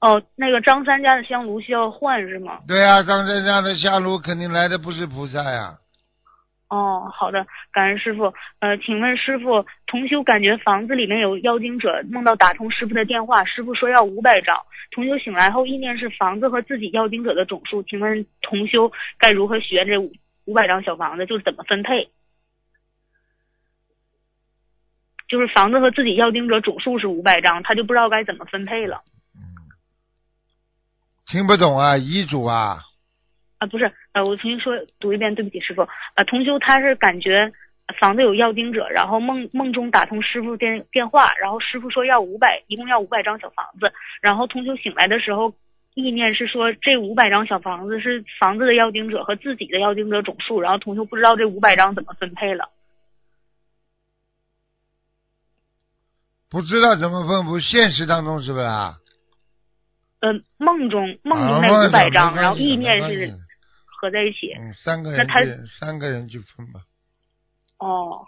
[0.00, 2.58] 哦，那个张三家的香炉需要换是吗？
[2.66, 5.78] 对啊、张三家的香炉肯定来的不是菩萨呀。
[6.68, 8.24] 哦，好的，感恩师傅。
[8.60, 14.54] 呃，请问师傅，同修感觉房子里面有妖精者，梦到打通师傅的电话，师傅说要五百张。
[14.90, 20.12] 同修醒来后，意念是房子和自己妖精者的总数，请问同修该如何学这五
[20.44, 21.24] 五百张小房子？
[21.24, 22.10] 就是怎么分配？
[25.28, 29.02] 就是房子和自己妖精者总数是五百张，他就不知道该怎么分配了。
[31.26, 32.78] 听不懂啊，遗嘱啊，
[33.58, 35.86] 啊，不是，呃，我重新说读一遍，对不起，师傅。
[36.14, 37.52] 呃，同修他是感觉
[38.00, 45.52] 房子有要经者，然后梦梦中打通师傅电电话，然后师傅说要五百，一共要五百张小房子，然后同修醒来的时候，
[45.92, 52.70] 意念是说这五百张小房子是房子的要经者和自己的要经者总数，然后同修不知道这五百张怎么分配了。
[56.50, 58.94] 不知道怎么分布，现实当中是不是啊？
[60.20, 63.32] 呃，梦中梦中那啊梦五百张，然后意念是
[63.84, 64.52] 合在一起。
[64.58, 66.80] 嗯，三个那他人，三个人去分吧。
[67.78, 68.26] 哦，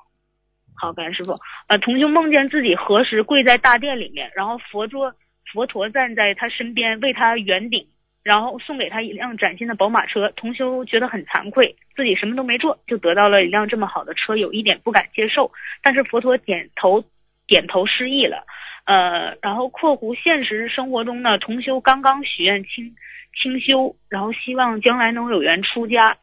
[0.77, 1.41] 好，感恩师傅。
[1.67, 5.15] 呃，同修梦见自己何时跪在大殿里面，然后佛桌
[5.53, 7.89] 佛陀站在他身边为他圆顶，
[8.23, 10.31] 然后送给他一辆崭新的宝马车。
[10.37, 15.51] 同修觉得很惭愧，自己什么都没做就得到了一辆这么好的车，有一点不敢接受。
[15.83, 17.03] 但是佛陀点头
[17.51, 18.47] 点头示意了。
[18.87, 22.95] 呃，然后（括弧）现实生活中呢，同修刚刚许愿清
[23.43, 26.17] 清修，然后希望将来能有缘出家。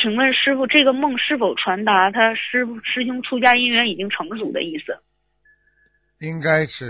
[0.00, 4.96] 请问师傅，这个梦是否传达他师傅师兄出家姻缘已经成熟的意思？
[6.20, 6.84] 应该是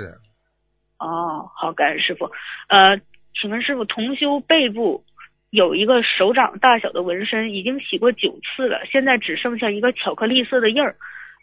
[0.98, 2.30] 哦，好，感恩师傅。
[2.68, 2.98] 呃，
[3.40, 5.04] 请问师傅，同修背部
[5.50, 10.96] 有一个手掌大小的纹身，已经洗过九次了，现在只剩下一个巧克力色的印儿。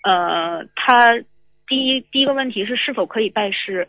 [0.04, 1.14] 呃，他
[1.68, 3.88] 第一第一个问题是是否可以拜师？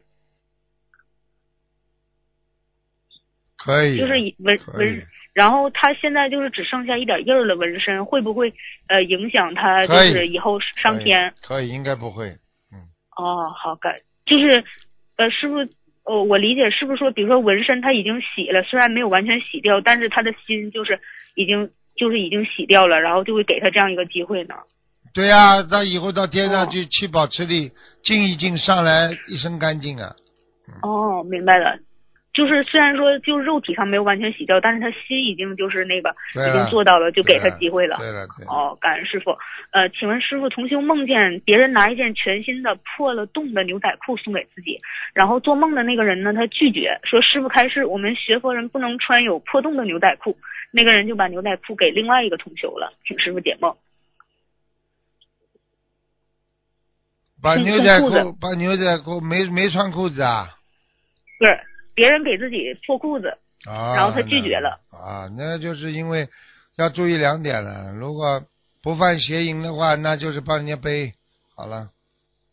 [3.56, 8.52] 可以，就是以纹纹，然后他现在就是只剩下一点印儿的纹身，会不会
[8.88, 11.34] 呃影响他就是以后上天？
[11.42, 12.36] 可以，应该不会。
[13.16, 14.62] 哦，好感，就是
[15.16, 15.56] 呃，师傅，
[16.04, 21.00] 呃，我理解是不是说，比如说纹身他已经洗了，虽然没有完全洗掉，但是他的心就是
[21.34, 24.54] 已经就是已经洗掉了，然后就会给他这样一个机会呢？
[25.16, 30.14] 对呀、他以后到天上哦去七宝池里静一静，上来一身干净啊。
[30.82, 31.78] 哦，明白了。
[32.34, 37.96] 就是虽然说就肉体上没有完全洗掉，但是他心已经就是那个已经做到了，就给他机会了。
[37.96, 38.52] 对了，对了。
[38.52, 39.30] 哦，感恩师傅。
[39.70, 44.82] 呃，请问师傅，同修梦见别人拿一件全新的破了洞的牛仔裤送给自己，
[45.14, 50.36] 然后做梦的那个人呢，他拒绝说师傅开示，我们学佛人不能穿有破洞的牛仔裤。
[50.72, 53.74] 那个人就把牛仔裤给另外一个同修了，请师傅解梦。
[57.35, 60.48] 送把牛仔送裤裤，把牛仔裤没没穿裤子啊？
[61.38, 61.58] 不是，
[61.94, 63.28] 别人给自己破裤子。
[63.66, 66.28] 啊，然后他拒绝了啊，那就是因为
[66.76, 67.92] 要注意两点了。
[67.92, 68.42] 如果
[68.82, 71.14] 不犯邪淫的话，那就是帮人家背
[71.56, 71.88] 好了。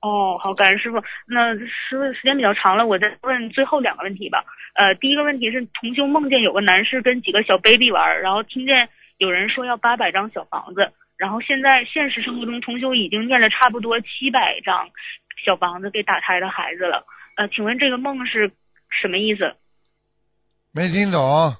[0.01, 0.97] 哦，好，感恩师傅。
[1.27, 4.43] 那师傅时间比较长了，我再问最后两个问题吧。
[4.75, 14.89] 呃，第一个问题是同修梦见有个男士跟几个小 baby 玩，然后听见有人说要八百张小房子，然后现在现实生活中同修已经念了差不多七百张
[15.45, 17.05] 小房子给打胎的孩子了。
[17.35, 18.51] 呃，请问这个梦是
[18.89, 19.55] 什么意思？
[20.71, 21.55] 没听懂？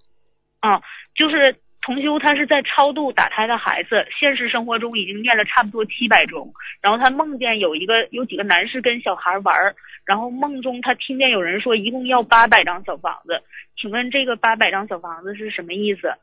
[0.59, 0.81] 啊，
[1.15, 9.75] 就是同修他是在超度打胎的孩子，现实生活中已经念了差不多七百种，然后他梦见有一个有几个男士跟小孩玩儿，
[10.05, 13.41] 然后梦中他听见有人说一共要八百张小房子，
[13.75, 16.13] 请问这个八百张小房子是什么意思？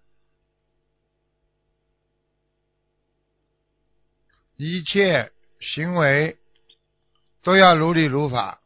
[4.62, 6.36] 一切行为
[7.42, 8.58] 都要如理如法，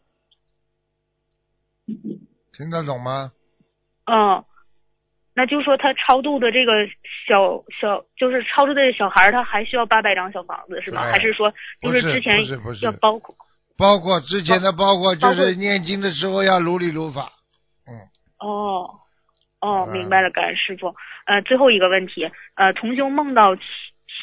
[2.53, 3.31] 听得懂吗？
[4.07, 4.45] 嗯，
[5.35, 6.73] 那就说他超度的这个
[7.29, 11.03] 小小，就是超度的小孩，他还需要八百张小房子是吗？
[11.03, 11.49] 还是说
[11.81, 12.45] 就不是之前
[12.83, 13.33] 要包括？
[13.79, 17.31] 包括之前的，包括就是念经的时候要如理如法。
[17.87, 17.95] 嗯
[18.41, 18.91] 哦，
[19.61, 20.97] 哦，嗯明白了，感恩师傅。
[21.27, 23.63] 呃，最后一个问题，呃，同修梦到其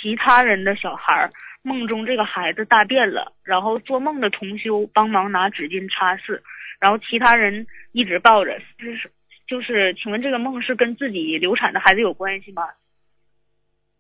[0.01, 1.31] 其他人的小孩儿，
[1.63, 6.41] 梦中这个孩子大便了，然后做梦的同修帮忙拿纸巾擦拭，
[6.79, 9.11] 然后其他人一直抱着，就是
[9.47, 12.63] 就是，请问这个梦是跟自己流产的孩子有关系吗？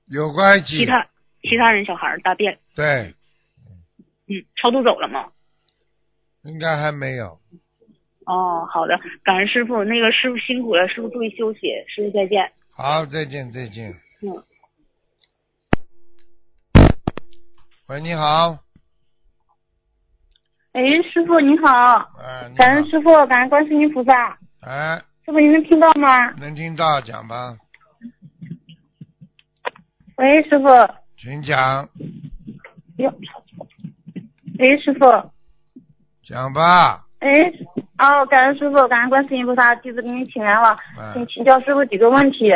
[0.07, 0.79] 有关系。
[0.79, 1.07] 其他
[1.41, 3.13] 其他人小孩大便，对，
[4.27, 5.31] 嗯，超度走了吗？
[6.43, 7.39] 应该还没有。
[8.25, 12.51] 哦，好的，感恩师傅，那个师傅辛苦了，师傅注意休息，师傅再见。
[12.71, 13.91] 好，再见，再见。
[14.21, 14.43] 嗯。
[17.91, 18.57] 喂，你好。
[20.71, 20.81] 哎，
[21.11, 22.85] 师傅你好，哎，感恩。
[22.89, 24.37] 师傅，感恩观世音菩萨。
[24.61, 26.31] 哎，师傅，您能听到吗？
[26.37, 27.57] 能听到，讲吧，
[30.15, 30.67] 喂，师傅。
[31.17, 31.89] 请讲，
[32.95, 33.13] 哟。
[34.57, 35.05] 哎，师傅。
[36.23, 37.05] 讲吧。
[37.19, 37.43] 哎，
[37.97, 42.53] 哦，感恩师傅，感恩观世音菩萨，弟子给您请安了，哎请请教师傅几个问题。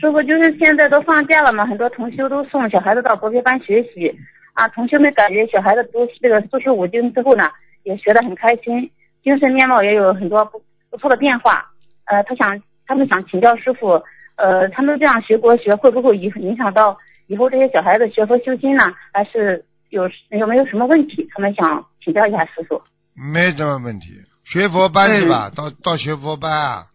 [0.00, 4.10] 师傅，就是现在都放假了嘛，很多同修都送小孩子到国学班学习
[4.54, 4.66] 啊。
[4.68, 7.50] 同学们感觉小孩子读这个四书五经之后呢，
[7.82, 8.90] 也学得很开心，
[9.22, 11.70] 精神面貌也有很多不不错的变化。
[12.06, 14.02] 呃，他想他们想请教师傅，
[14.36, 16.96] 呃，他们这样学国学会不会影影响到
[17.26, 18.94] 以后这些小孩子学佛修心呢？
[19.12, 21.28] 还是有有没有什么问题？
[21.34, 22.80] 他们想请教一下师傅。
[23.14, 24.06] 没什么问题。
[24.44, 25.50] 学佛班是吧？
[25.54, 26.86] 到到学佛班啊，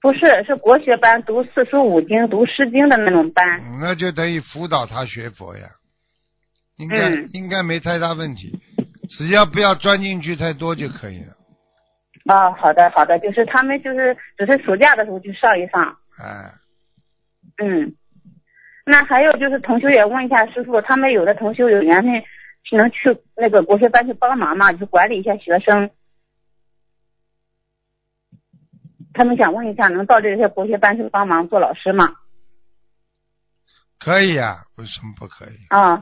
[0.00, 3.60] 不是，是国学班读四书五经、读诗经的那种班。
[3.60, 5.64] 嗯那就等于辅导他学佛呀。
[6.76, 8.52] 应该、嗯应该没太大问题，
[9.08, 11.32] 只要不要钻进去太多就可以了。
[12.28, 15.96] 哦、好的好的，就是他们就是只是暑假的时候去上一上。
[16.22, 16.52] 哎，
[17.64, 17.94] 嗯，
[18.84, 22.12] 那还有就是同修也问一下师傅，他们有的同修有缘分
[22.64, 25.90] 是能去那个国学班去帮忙嘛，就管理一下学生。
[29.16, 32.14] 他们想问一下，能到这些国学班去帮忙做老师吗？
[33.98, 35.56] 可以啊、为什么不可以？
[35.70, 36.00] 啊，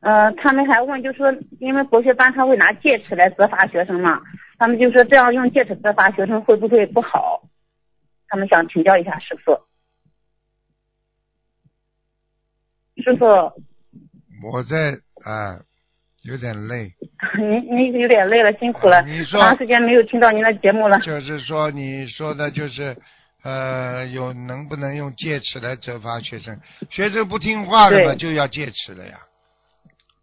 [0.00, 4.20] 呃，他们还问，就说因为国学班他会拿戒尺来责罚学生嘛，
[4.58, 7.42] 他们就说这样用戒尺责罚学生会不会不好？
[8.28, 9.58] 他们想请教一下师傅。
[13.02, 13.24] 师傅，
[14.44, 15.58] 我在啊、
[16.22, 16.90] 有点累，
[17.38, 20.98] 您您有点累了，辛苦了，啊你说长时间没有听到您的节目了。
[21.00, 22.96] 就是说你说的就是
[23.42, 26.56] 呃，有能不能用戒尺来责罚学生？
[26.90, 29.18] 学生不听话的嘛，就要戒尺了呀。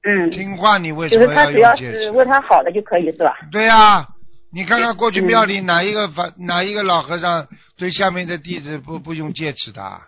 [0.04, 2.04] 嗯，听话你为什就是么要用戒尺？
[2.04, 3.36] 是为他好的就可以是吧？
[3.52, 4.08] 对呀、
[4.54, 7.46] 你看看过去嗯庙里哪一个法、哪一个老和尚
[7.78, 10.00] 对下面的弟子不不用戒尺的啊？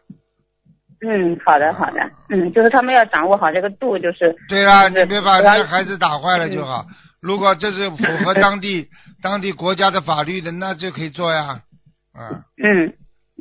[1.07, 1.99] 嗯，好的好的，
[2.29, 6.85] 嗯，就是他们要掌握好这个度，就是对啦，就是你别把主要人家孩子打坏了就好。
[7.21, 8.87] 如果这是符合 当地
[9.21, 11.61] 当地国家的法律的，那就可以做呀。
[12.17, 12.93] 嗯，嗯，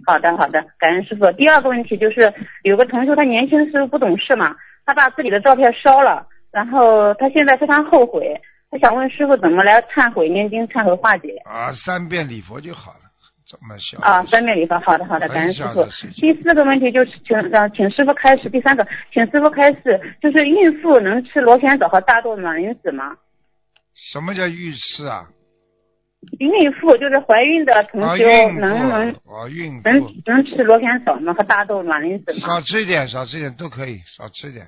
[0.07, 1.31] 好的好的，感恩师傅。
[1.33, 2.33] 第二个问题就是
[2.63, 4.55] 有个同学他年轻时候不懂事嘛，
[4.87, 8.41] 他把自己的照片烧了，然后他现在非常后悔，
[8.71, 13.10] 他想问师傅怎么来忏悔、念经、忏悔化解啊，三遍礼佛就好了，
[13.51, 14.25] 这么小啊？
[14.27, 15.85] 三遍礼佛，好的好的，感恩师傅
[16.15, 23.17] 第四个问题就是请让请师傅开始，第三个请师傅开始，就是孕妇能吃螺旋藻和大豆卵磷脂吗？
[24.13, 25.27] 什么叫浴室啊？
[26.39, 31.35] 孕妇就是怀孕的同啊，修孕妇，能能啊，孕能，能吃螺旋藻吗？
[31.35, 32.47] 和大豆卵磷脂吗？
[32.47, 34.65] 少吃一点，少吃一点都可以，少吃一点。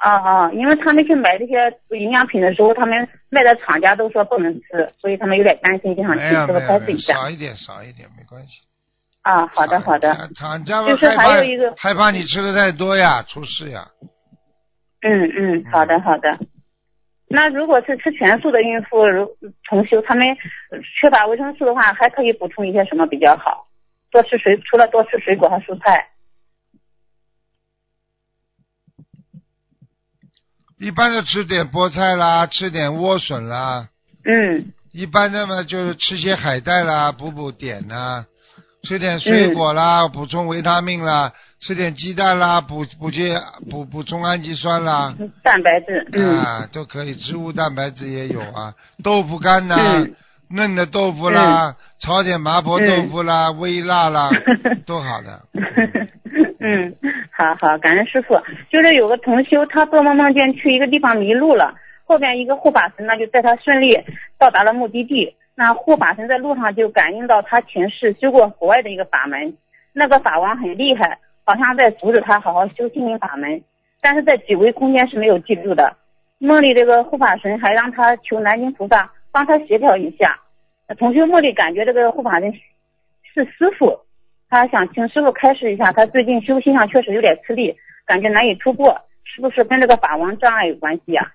[0.00, 1.54] 啊啊，因为他们去买这些
[1.90, 7.14] 营养品的时候，他们卖的厂家都说不能吃，所以他们有点担心，就想请没有师傅没有没有，开示一下。
[7.14, 8.62] 少一点，少一点没关系。
[9.22, 13.88] 啊，好的好的，厂厂家就是还有一个害怕你吃的太多呀，出事呀。
[15.02, 16.38] 嗯嗯，好的好的。
[17.28, 19.30] 那如果是吃全素的孕妇，如
[19.64, 20.26] 重修，他们
[20.70, 23.66] 呃缺乏维生素的话，还可以补充一些什么比较好？
[24.10, 26.08] 多吃水，除了多吃水果和蔬菜。
[30.80, 33.88] 一般的吃点菠菜啦，吃点莴笋啦，
[34.24, 34.72] 嗯。
[34.92, 38.24] 一般的嘛就是吃些海带啦，补补碘啦，
[38.82, 45.14] 吃点水果啦，补充维他命啦，吃点鸡蛋啦，补补些补补充氨基酸啦，
[45.44, 46.38] 蛋白质，嗯。
[46.40, 48.74] 啊都可以，植物蛋白质也有啊，
[49.04, 50.14] 豆腐干呐、嗯。
[50.52, 54.28] 嫩的豆腐啦，炒点麻婆豆腐啦，微辣啦，
[54.86, 55.40] 都好的。
[56.60, 56.94] 嗯，
[57.32, 58.38] 好好，感恩师傅。
[58.70, 63.98] 就是有个同修，他做梦梦见去一个地方迷路了，后边一个护法神呢就带他顺利
[64.38, 65.34] 到达了目的地。
[65.54, 69.56] 那护法神在路上就感应到他前世修过国外的一个法门，
[69.92, 73.62] 那个法王很厉害，好像在阻止他好好修心灵法门，
[74.02, 75.96] 但是在几维空间是没有记住的。
[76.38, 80.38] 梦里这个护法神还让他求南京菩萨帮他协调一下。
[80.98, 83.98] 同学梦里感觉这个护法神是师傅，
[84.50, 91.32] 他想请师傅开示一下，他最近修心上确实有点吃力，感觉难以突破，是不是跟这个法王障碍有关系呀？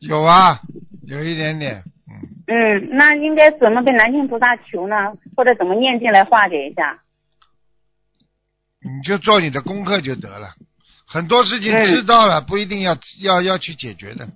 [0.00, 0.60] 有啊，
[1.06, 2.44] 有一点点，嗯。
[2.48, 5.14] 嗯，那应该怎么跟南京菩萨求呢？
[5.36, 7.00] 或者怎么念经来化解一下？
[8.82, 10.54] 你就做你的功课就得了。
[11.06, 14.28] 很多事情知道了，不一定要要要去解决的。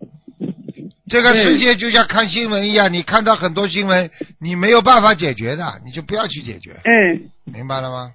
[1.11, 4.09] 这个世界就像看新闻一样，你看到很多新闻，
[4.41, 6.71] 你没有办法解决的，你就不要去解决。
[6.85, 8.13] 嗯，明白了吗？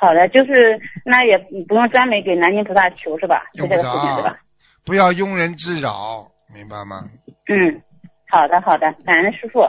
[0.00, 1.36] 好的，就是那也
[1.68, 3.44] 不用专门给南京菩萨求是吧？
[3.52, 4.36] 用不着，
[4.86, 7.04] 不要庸人自扰，明白吗？
[7.48, 7.82] 嗯，
[8.30, 9.60] 好的好的，感恩师傅。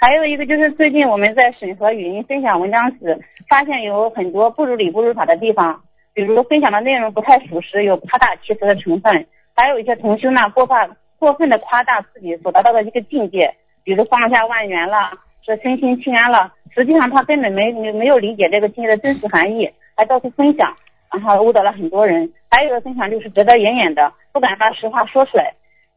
[0.00, 3.20] 还有一个就是最近我们在审核语音分享文章时，
[3.50, 5.82] 发现有很多不如理不如法的地方。
[6.14, 10.74] 比如分享的内容不太属实，有夸大其词的成分，还有一些同修呢过分
[11.18, 13.54] 过分的夸大自己所达到的一个境界，
[13.84, 15.12] 比如放下万元了，
[15.44, 20.76] 说身心清安了，实际上他根本没没没有理解这个境界的真实含义，还到处分享，
[21.12, 22.32] 然后误导了很多人。
[22.50, 25.54] 还有的分享就是遮遮掩掩的，不敢把实话说出来。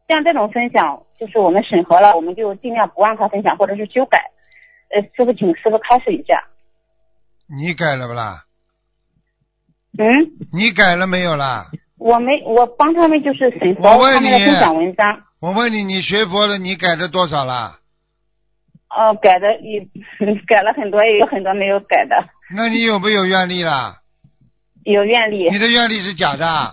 [0.08, 4.30] 像这种分享，就是我们审核了，我们就尽量不让他分享，或者是修改。
[4.90, 6.44] 呃，师傅，请师傅开始一下。
[7.48, 8.44] 你改了不啦？
[9.98, 10.04] 嗯，
[10.52, 11.66] 你改了没有啦？
[12.00, 15.20] 我没，我帮他们就是审核他们的分享文章。
[15.38, 17.76] 我问你，你学佛了，你改了多少了？
[18.88, 19.80] 哦，改的也
[20.48, 22.16] 改了很多，也有很多没有改的。
[22.56, 23.96] 那你有没有愿力啦？
[24.84, 25.50] 有愿力。
[25.50, 26.72] 你的愿力是假的，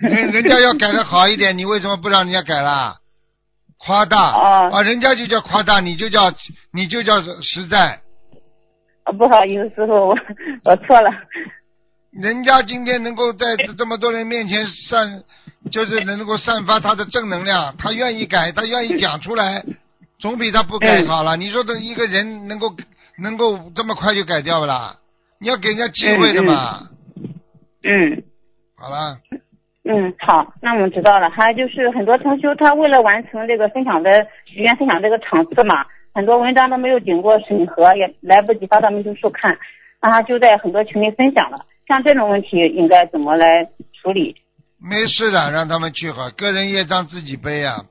[0.00, 2.98] 人人家要改的好一点，你为什么不让人家改啦？
[3.78, 6.30] 夸大啊，人家就叫夸大，你就叫
[6.72, 7.98] 你就叫实在。
[9.18, 10.16] 不好意思，师傅，我
[10.64, 11.10] 我错了。
[12.12, 13.46] 人家今天能够在
[13.78, 15.22] 这么多人面前散，
[15.70, 19.64] 就是能够散发他的正能量， 他愿意改，他愿意讲出来，
[20.18, 21.36] 总比他不改好了。
[21.38, 22.68] 你说这一个人能够
[23.18, 24.96] 能够这么快就改掉不啦？
[25.40, 26.82] 你要给人家机会的嘛。
[27.82, 28.22] 嗯。
[28.76, 29.18] 好了。
[29.84, 31.30] 嗯，好，那我们知道了。
[31.30, 35.84] 还有就是很多同修，他为了完成这个分享的许愿分享这个场次嘛，
[36.14, 39.58] 很多文章都没有经过审核，也来不及发到秘书处看，
[40.00, 41.64] 然后就在很多群里分享了。
[41.86, 43.64] 像这种问题应该怎么来
[44.00, 44.36] 处理？
[44.84, 47.84] 没事的，让他们去好，个人业障自己背啊，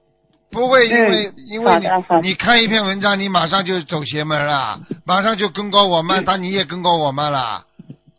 [0.52, 1.88] 不会因为因为你
[2.22, 7.64] 你看一篇文章，你马上就走邪门了，马上就跟高我慢，他你也跟高我慢了，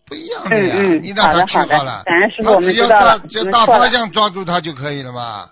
[0.06, 5.50] 不一样的呀，你让他去好了，他只要大就大方向抓住他就可以了嘛。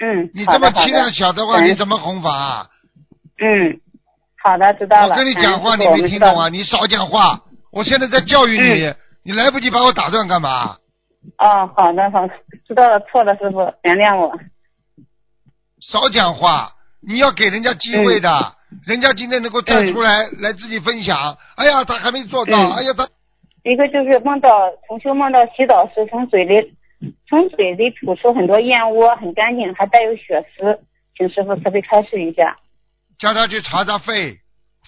[0.00, 2.68] 嗯，你这么气量小的话，你怎么哄法？
[3.40, 3.80] 嗯，
[4.42, 5.14] 好的，知道了。
[5.14, 6.50] 我跟你讲话，你没听懂啊？
[6.50, 7.40] 你少讲话，
[7.70, 8.92] 我现在在教育你。
[9.24, 10.76] 你来不及把我打断干嘛？
[11.38, 12.34] 哦，好的，好的，
[12.66, 14.36] 知道了，错了，师傅，原谅我。
[15.80, 18.28] 少讲话，你要给人家机会的，
[18.86, 21.36] 人家今天能够站出来来自己分享。
[21.56, 23.08] 哎呀，他还没做到，哎呀，他
[23.62, 24.50] 一个就是梦到
[24.88, 26.74] 同修梦到洗澡时从嘴里
[27.28, 30.80] 从嘴里吐出很多燕窝，很干净，还带有血丝，
[31.16, 32.56] 请师傅慈悲开示一下。
[33.20, 34.40] 叫他去查查肺，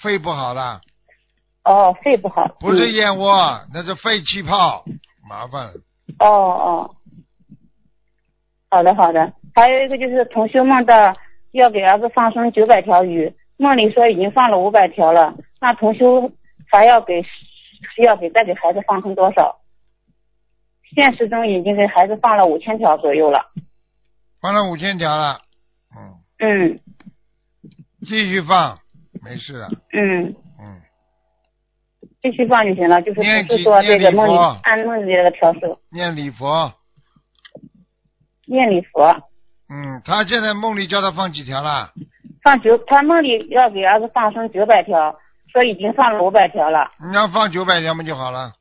[0.02, 0.80] 肺不好了。
[1.64, 2.46] 哦，肺不好。
[2.60, 3.32] 不是燕窝，
[3.72, 4.84] 那是肺气泡，
[5.28, 5.72] 麻烦。
[6.18, 6.96] 哦哦，
[8.70, 9.32] 好的好的。
[9.54, 11.14] 还有一个就是同修梦到
[11.52, 16.30] 要给儿子放生九百条鱼，梦里说已经放了五百条了，那同修
[16.70, 19.60] 还要给需要给再给孩子放生多少？
[20.94, 23.50] 现实中已经给孩子放了五千条左右了。
[24.40, 25.40] 放了五千条了，
[25.96, 26.20] 嗯。
[26.38, 26.80] 嗯。
[28.06, 28.78] 继续放，
[29.22, 29.70] 没事的。
[29.92, 30.36] 嗯。
[32.24, 35.78] 继续放就行了，就是不是说这个梦里按梦里这个条数。
[35.90, 36.72] 念礼佛。
[38.46, 39.14] 念礼佛。
[39.68, 41.90] 嗯，他现在梦里叫他放几条了？
[42.42, 45.14] 放九，他梦里要给儿子放生九百条，
[45.52, 46.90] 说已经放了五百条了。
[46.98, 48.52] 你要放九百条不就好了。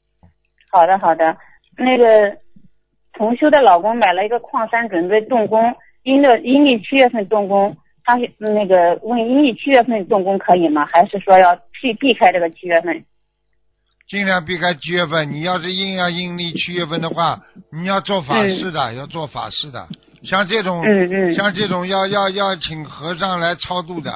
[0.69, 1.37] 好的好的，
[1.77, 2.37] 那个
[3.13, 10.85] 同修的老公买了一个矿山，准备动工，阴的阴历七月份动工，他那个问阴历七月份动工可以吗？
[10.91, 13.05] 还是说要避避开这个七月份？
[14.07, 15.31] 尽量避开七月份。
[15.31, 17.41] 你要是硬要阴历七月份的话，
[17.71, 19.87] 你要做法事的，要做法事的。
[20.23, 20.83] 像这种，
[21.35, 24.11] 像这种要要要请和尚来超度的。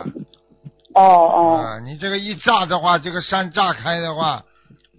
[0.93, 1.57] 哦哦。
[1.57, 4.43] 啊，你这个一炸的话，这个山炸开的话，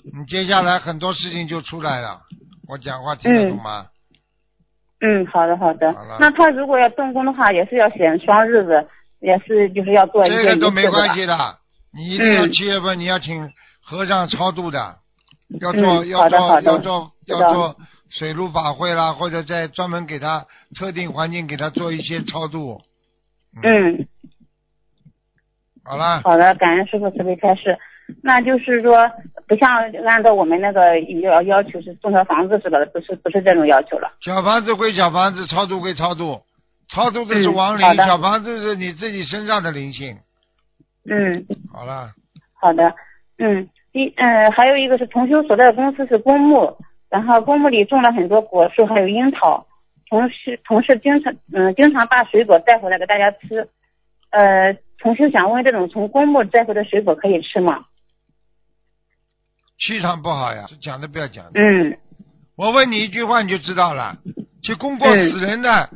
[0.05, 2.18] 你接下来很多事情就出来了。
[2.68, 3.86] 我讲话听得懂吗？
[5.01, 5.95] 嗯，好的好的。
[6.18, 8.84] 那他如果要动工的话，也是要选双日子，
[9.20, 11.24] 也是就是要做一这个都没关系。
[11.24, 11.39] 的，
[11.95, 13.49] 你一定要嗯七月份你要请
[13.89, 14.97] 和尚超度的，
[15.61, 17.76] 要做、嗯要做要做要做
[18.11, 20.45] 水陆法会啦，或者在专门给他
[20.78, 22.82] 特定环境给他做一些超度。
[23.62, 24.07] 嗯，
[25.84, 27.78] 好了，好的，感恩师傅慈悲开示。
[28.22, 29.11] 那就是说，
[29.47, 29.70] 不像
[30.07, 34.12] 按照我们那个要要求是送套房子似的，不是不是这种要求了。
[34.20, 36.43] 小房子归小房子，超度归超度，
[36.89, 40.18] 超度的是亡灵，嗯小房子是你自己身上的灵性。
[41.11, 42.12] 嗯，好了，
[42.61, 42.95] 好的，
[43.39, 46.76] 嗯，一嗯，还有一个是同修所在的公司是公墓，
[47.09, 49.66] 然后公墓里种了很多果树，还有樱桃。
[50.09, 53.68] 同事同事经常嗯经常把水果带回来给大家吃，
[54.30, 57.84] 呃，同修想问这种从公墓带回的水果可以吃吗？
[59.78, 61.45] 气场不好呀，讲都不要讲。
[61.55, 61.97] 嗯
[62.57, 64.16] 我问你一句话你就知道了，
[64.62, 65.91] 去公过嗯死人的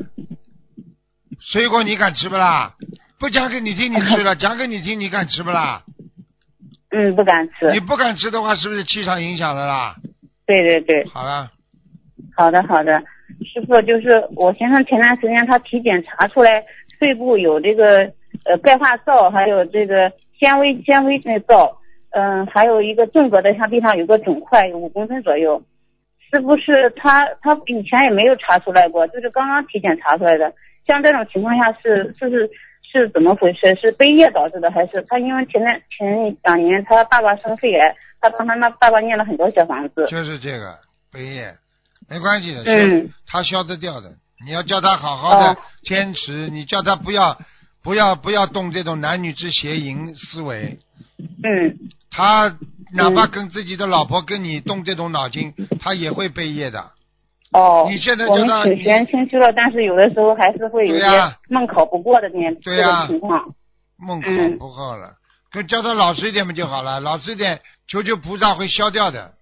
[1.41, 2.75] 水果你敢吃不啦？
[3.19, 5.83] 不讲给你听你吃了， 讲给你听你敢吃不啦？
[6.93, 7.81] 嗯，不敢吃你。
[7.81, 9.97] 不敢吃的话，是不是气场影响的啦？
[10.47, 11.51] 对对对，好了，
[12.37, 13.01] 好的好的，
[13.45, 16.63] 师傅就是我先生前段时间他体检查出来
[17.01, 18.01] 肺部有这个
[18.45, 21.79] 呃钙化灶，还有这个纤维纤维那灶，
[22.11, 25.63] 嗯、还有一个纵隔的像地上有个肿块，有五公分左右。
[26.31, 30.53] 是不是他他以前也没有查出来过，就是刚刚体检查出来的？
[30.87, 32.51] 像这种情况下是是是
[32.93, 33.75] 是怎么回事？
[33.81, 40.07] 是背业导致的，还是他因为前两前两年他爸爸生肺癌，他帮他那爸爸念了很多小房子。
[40.11, 40.75] 就是这个
[41.11, 41.55] 背业，
[42.09, 44.13] 没关系的，嗯消他消得掉的。
[44.45, 47.39] 你要叫他好好的哦坚持，你叫他不要
[47.83, 50.79] 不要不要动这种男女之邪淫思维。
[51.43, 51.79] 嗯
[52.11, 52.59] 他
[52.93, 56.91] 哪怕跟自己的老婆跟你动这种脑筋，他也会背业的。
[57.53, 63.55] 哦，你现在我叫他们挺学清楚了，但是有的时候还是会有一些对呀梦考不过的那这对呀种情况。
[63.99, 65.13] 梦考嗯不过了，
[65.53, 66.99] 就叫他老实一点不就好了？
[67.01, 69.33] 老实一点，求求菩萨会消掉的。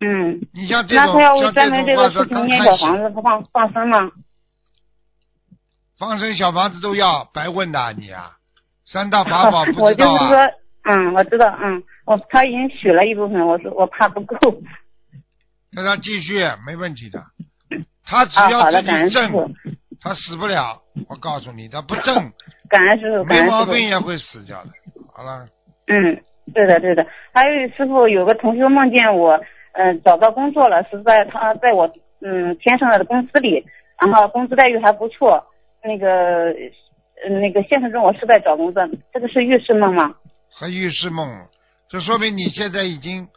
[0.00, 4.10] 嗯，你像这种那他要为像专门这个事情念小房子不放放生吗？
[5.98, 8.30] 放生小房子都要白问的你啊，
[8.86, 10.18] 三大法宝不我知道啊？
[10.18, 10.50] 就是说，
[10.84, 14.36] 嗯，我知道，嗯，我他已经许了一部分，我说我怕不够。
[15.74, 17.20] 叫他继续没问题的。
[18.04, 19.50] 他只啊，要自己正，傅，
[20.00, 20.80] 他死不了。
[21.08, 22.32] 我告诉你，他不正，
[22.68, 23.50] 感恩师傅，感没。
[23.50, 24.70] 毛病也会死掉的。
[25.14, 25.46] 好了，
[25.88, 26.18] 嗯，
[26.54, 27.06] 对的对的。
[27.32, 29.38] 还有师傅有个同学梦见我，
[29.72, 31.86] 嗯、找到工作了，是在他在我
[32.20, 33.64] 嗯天上的公司里，
[34.00, 35.44] 然后工资待遇还不错。
[35.84, 36.46] 那个
[37.22, 40.14] 呃那个现实中我是在找工作，这个是预示梦吗？
[40.50, 41.28] 和预示梦，
[41.88, 43.28] 这说明你现在已经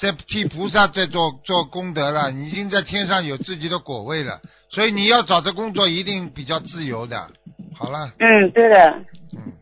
[0.00, 4.40] 在替菩萨在做 做功德了，你已经在天上有自己的果位了，
[4.70, 7.28] 所以你要找的工作一定比较自由的。
[7.76, 8.90] 好了，嗯，对的。
[9.32, 9.52] 嗯，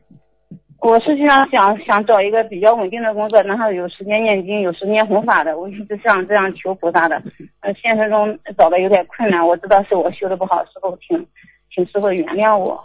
[0.80, 5.58] 我实际上想想找一个比较稳定的工作，然后有时间念经，有时间弘法的。
[5.58, 7.22] 我一直想这样求菩萨的。
[7.60, 11.26] 呃，现实中找的有点困难，我知道是我修的不好，师傅请
[11.74, 12.82] 请师傅原谅我。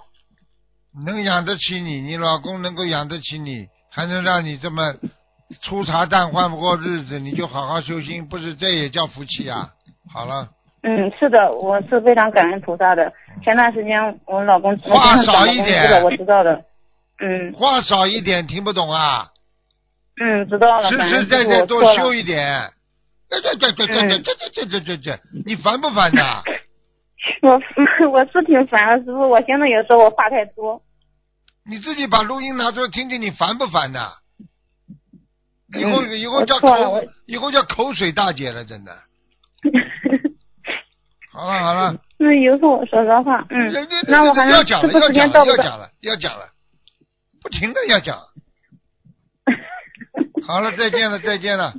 [1.06, 4.93] 能养得起你，你老公能够养得起你，还能让你这么
[5.62, 9.70] 粗茶淡饭不过日子，你就好好修心，不是这也叫福气啊？
[10.12, 10.49] 好了，
[10.84, 13.12] 嗯，是的，我是非常感恩菩萨的。
[13.43, 16.64] 前段时间我老公话少一点我知道的。
[17.20, 19.28] 嗯话少一点，听不懂啊？
[20.22, 21.95] 嗯，知道了，实实在在多。
[21.95, 22.70] 修一点。
[23.30, 26.43] 这这这这这这这这这这这，你烦不烦呐？
[27.41, 27.51] 我
[28.12, 30.82] 我是挺烦的，师傅，我现在有时候我话太多。
[31.66, 34.12] 你自己把录音拿出来听听，你烦不烦呐？
[34.12, 34.23] 以
[36.16, 38.91] 以后叫口以后叫口水大姐了，真的。
[41.32, 43.74] 好了好了，那以后我说实话，嗯
[44.07, 45.45] 那我还要讲了要讲？
[45.45, 46.45] 要讲了要讲了，
[47.41, 48.20] 不停的要讲。
[50.45, 51.74] 好了，再见了再见了。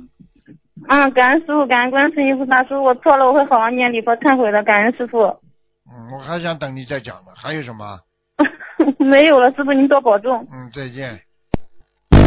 [0.89, 5.19] 嗯，感恩师傅，感恩观世音菩萨，师傅我错了，我会好好念礼佛忏悔的，感恩师傅。
[5.89, 7.99] 嗯，我还想等你再讲呢，还有什么？
[8.99, 10.45] 没有了，师傅您多保重。
[10.51, 11.21] 嗯，再见。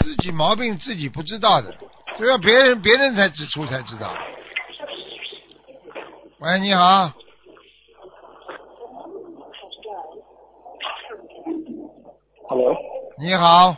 [0.03, 1.75] 自己毛病自己不知道的，
[2.19, 4.11] 都要别人别人才指出才知道。
[6.41, 7.13] 喂，你好
[12.49, 12.77] ，Hello，
[13.19, 13.77] 你好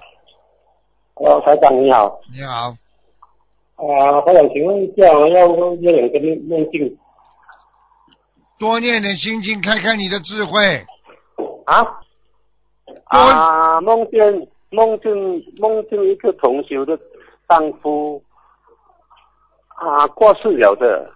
[1.15, 2.71] ，Hello，台长你好，你好，
[3.77, 6.99] 啊，我想请问一下，我要要两个梦梦境
[8.59, 10.87] 多念点心经，开开你的智慧。
[11.67, 11.87] 啊？
[13.05, 15.13] 啊，梦见梦见
[15.59, 16.99] 梦见一个同修的
[17.49, 18.23] 丈夫
[19.81, 21.11] 啊过世了的，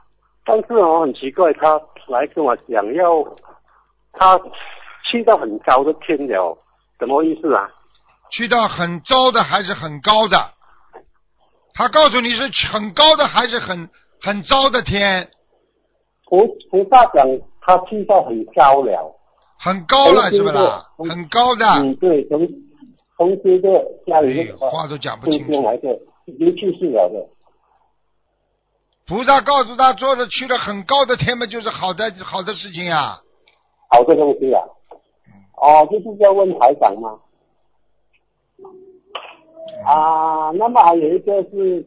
[0.45, 3.23] 但是哦很奇怪，他来跟我讲要
[4.13, 4.41] 他
[5.11, 6.57] 去到很高的天了，
[6.99, 7.69] 什么意思啊？
[8.31, 10.37] 去到很糟的还是很高的？
[11.75, 13.89] 他告诉你是很高的还是很
[14.23, 15.29] 很糟的天？
[16.27, 17.27] 菩菩萨讲
[17.61, 19.15] 他去到很高了，
[19.61, 20.57] 很高了是不是？
[21.11, 21.67] 很高的。
[21.83, 22.49] 嗯，对，从
[23.19, 25.63] 从这个家里哎话都讲不清楚。
[25.63, 25.89] 来的，
[26.27, 27.34] 已经去世了的。
[29.07, 33.21] 菩萨告诉他做的去了很高的天嘛，就是好的好的事情啊。
[33.91, 34.63] 好的东西啊。
[35.57, 37.19] 哦，就是要问台长吗？
[39.87, 41.87] 啊，那么还有一个是，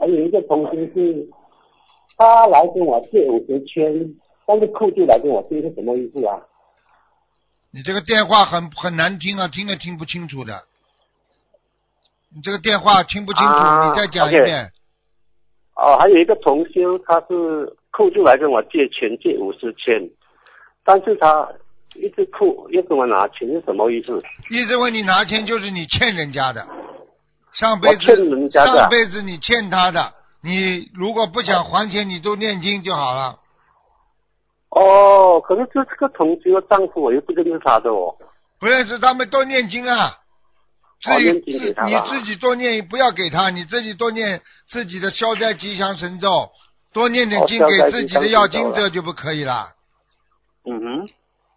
[0.00, 1.28] 还有一个同学是，
[2.16, 4.14] 他来跟我借五十圈，
[4.44, 6.40] 但是扣就来跟我借是什么意思啊？
[7.70, 10.62] 你这个电话很很难听啊，听也听不清楚的。
[12.34, 14.72] 你这个电话听不清楚，啊你再讲一遍。
[15.76, 20.10] 哦，还有一个同修，他是扣出来跟我借钱，借五十千，
[20.84, 21.46] 但是他
[21.94, 24.20] 一直扣要跟我拿钱是什么意思？
[24.50, 26.66] 一直问你拿钱，就是你欠人家的，
[27.52, 30.12] 上辈我欠子人家的上辈子你欠他的，
[30.42, 33.38] 你如果不想还钱，你都念经就好了。
[34.70, 38.14] 哦，可是这这个同修的丈夫我又不认识他的哦。
[38.58, 40.10] 不认识他们都念经啊，
[41.02, 46.50] 自己、自你自己多念，不要给他，你自己多念自己的消灾吉祥神咒，
[46.92, 49.68] 多念点哦经给自己的要经者就不可以了。
[50.64, 51.08] 嗯哼，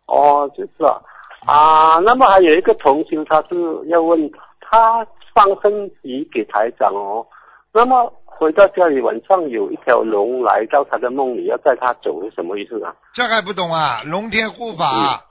[0.06, 1.02] 哦，就是啊，
[1.48, 3.56] 啊，那么还有一个同学，他是
[3.88, 4.30] 要问
[4.60, 7.26] 他放生鱼给台长哦，
[7.74, 12.94] 那么回到家里晚上有一条龙来到他的梦里，要带他走是什么意思啊？
[13.14, 14.04] 这还不懂啊？
[14.04, 15.24] 龙天护法，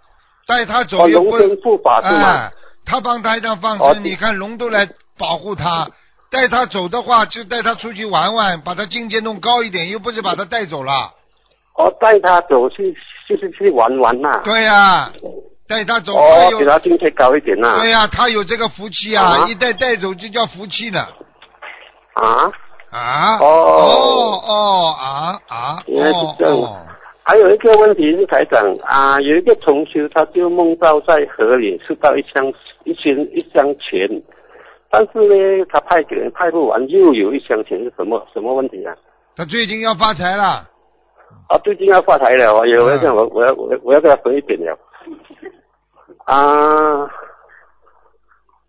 [0.47, 2.23] 带他哦，走又不龙天护法是吗？
[2.23, 2.53] 哎，
[2.89, 5.87] 他帮台长放哦生，你看龙都来保护他。
[6.31, 10.93] 带他走的话，就带他出去玩玩，把他境界弄高一点，又不是把他带走了。
[11.77, 12.95] 哦，带他走去
[13.29, 15.11] 就是去玩玩呐、对呀、
[15.69, 21.07] 带他走，他哦，有给他境界高一点呐、对呀、他有这个福气啊，啊一带带走就叫福气呢。
[22.15, 22.51] 啊，
[22.91, 23.39] 啊？
[23.39, 25.83] 哦哦哦啊啊！
[25.87, 26.77] 哦这样哦，
[27.23, 32.53] 还有一个问题是台长啊，有一个同学他就梦到在河里吃到一箱
[32.89, 34.09] 一箱一箱钱，
[34.91, 38.97] 但是呢，他派给人派不完，又有一箱钱是什么什么问题啊？
[39.37, 40.67] 他最近要发财了。
[41.49, 44.79] 啊，最近要发财了，我有我要我我要我要我要跟他分一点了。
[46.25, 47.07] 啊，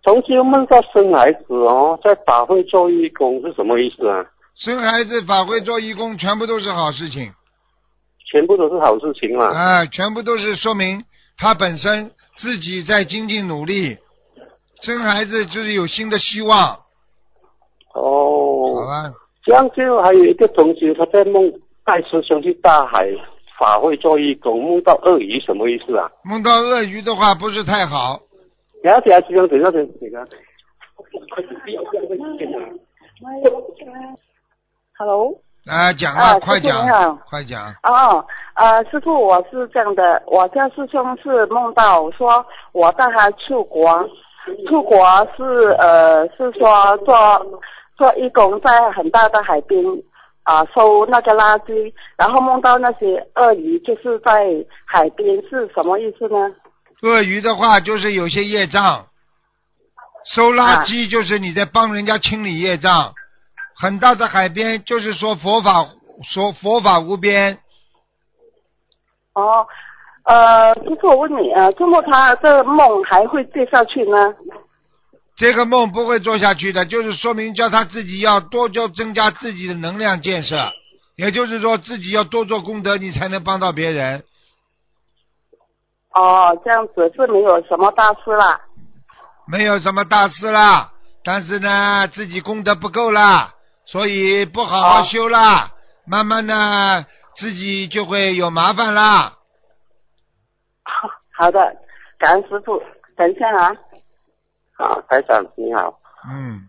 [0.03, 4.25] 同学梦到生孩子哦，在法会做义工是什么意思啊？
[4.55, 7.31] 生孩子、法会、做义工，全部都是好事情。
[8.29, 9.45] 全部都是好事情嘛。
[9.45, 11.01] 啊，全部都是说明
[11.37, 13.97] 他本身自己在精进努力，
[14.81, 16.57] 生孩子就是有新的希望。
[17.91, 19.13] 好哦，了，
[19.43, 21.51] 这样就还有一个同学他在梦
[21.83, 23.09] 带师兄去大海
[23.57, 26.09] 法会做义工，梦到鳄鱼什么意思啊？
[26.23, 28.19] 梦到鳄鱼的话不是太好。
[28.81, 30.23] 等一下等一下，师兄等一下等一下。
[34.97, 35.33] Hello，
[35.67, 37.73] 啊，讲啊快讲，快讲。
[37.83, 38.25] 哦，
[38.55, 44.07] 呃，师傅，我是这样的，我家师兄是梦到说我带他出国，
[44.67, 44.97] 出国
[45.35, 45.43] 是
[45.79, 47.61] 呃是说做
[47.97, 49.83] 做义工在很大的海边
[50.43, 54.47] 啊、收那个垃圾，然后梦到那些鳄鱼就是在
[54.85, 56.37] 海边是什么意思呢？
[57.03, 59.05] 鳄鱼的话就是有些业障，
[60.25, 63.13] 收垃圾就是你在帮人家清理业障。
[63.75, 65.87] 很大的海边就是说佛法
[66.33, 67.59] 说佛法无边，
[69.35, 69.67] 哦，
[70.29, 74.15] 呃，师傅我问你，啊，周末他这梦还会做下去吗？
[75.35, 80.71] 这个梦不会做下去的，就是说明叫他自己要多就增加自己的能量建设，
[81.15, 84.23] 也就是说自己要多做功德，你才能帮到别人。
[86.13, 88.61] 哦，这样子是没有什么大事啦。
[89.47, 90.91] 没有什么大事啦，
[91.23, 93.55] 但是呢，自己功德不够啦，
[93.85, 95.71] 所以不好好修啦，
[96.05, 97.07] 慢慢的
[97.37, 99.33] 自己就会有麻烦啦。
[101.31, 101.59] 好的，
[102.17, 102.81] 感恩师傅。
[103.15, 103.75] 等一下啊，
[104.77, 105.99] 啊，台长你好
[106.31, 106.61] 嗯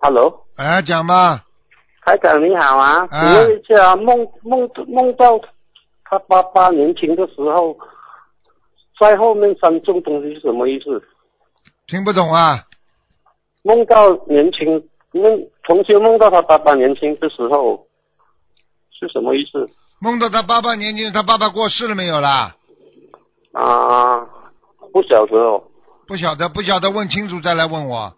[0.00, 1.44] ，，Hello，哎，讲吧，
[2.04, 5.38] 台长你好啊，请啊问一下，梦梦梦到
[6.04, 7.76] 他爸爸年轻的时候，
[8.98, 11.00] 在后面三种东西是什么意思？
[11.86, 12.64] 听不懂啊？
[13.62, 17.86] 梦到年轻梦同学梦到他爸爸年轻的时候
[18.90, 19.68] 是什么意思？
[20.00, 22.56] 梦到他爸爸年轻，他爸爸过世了没有啦？
[23.52, 24.20] 啊，
[24.92, 25.62] 不晓得哦，
[26.06, 28.14] 不晓得，不晓得，问清楚再来问我。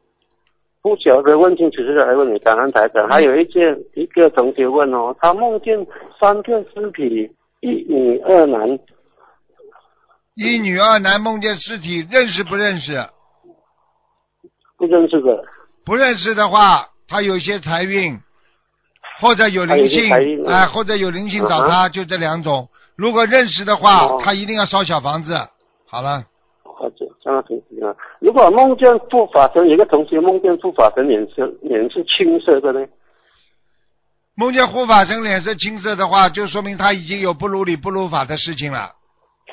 [0.82, 2.38] 不晓得问清楚再来问你。
[2.40, 5.86] 感恩台长，还有一件一个同学问哦，他梦见
[6.20, 7.30] 三个尸体，
[7.60, 8.68] 一女二男，
[10.34, 13.06] 一女二男梦见尸体，认识不认识？
[14.76, 15.44] 不认识的，
[15.84, 18.18] 不认识的话，他有些财运，
[19.20, 22.68] 或者有灵性财运，哎，或者有灵性找他，就这两种。
[22.96, 25.34] 如果认识的话，哦他一定要烧小房子。
[25.86, 26.24] 好了，
[26.62, 27.94] 好的这样挺行啊。
[28.20, 32.86] 如果梦见护法神，有一个同学梦见护法神脸色脸是青色的呢？
[34.34, 38.90] 梦见护法神脸色青色的话，就说明他已经有不如理不如法的事情了。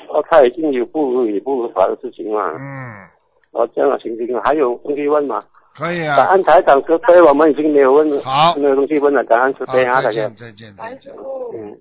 [0.08, 2.40] 哦，他已经有不如理不如法的事情了。
[2.58, 3.06] 嗯，
[3.52, 5.44] 哦，这样的情形啊，还有东西问吗？
[5.76, 6.30] 可以啊感啊。
[6.32, 10.36] 恩台长慈悲，我们已经没有问了，好没有东西问了，感恩慈好，悲啊，再大家见，。
[10.36, 11.12] 再见，再见。
[11.54, 11.78] 嗯。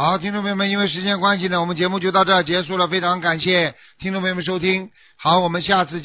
[0.00, 4.90] 好，听众朋友们，因为时间关系呢，我们节目就到这儿结束了，非常感谢听众朋友们收听。
[5.16, 5.96] 好，我们下次。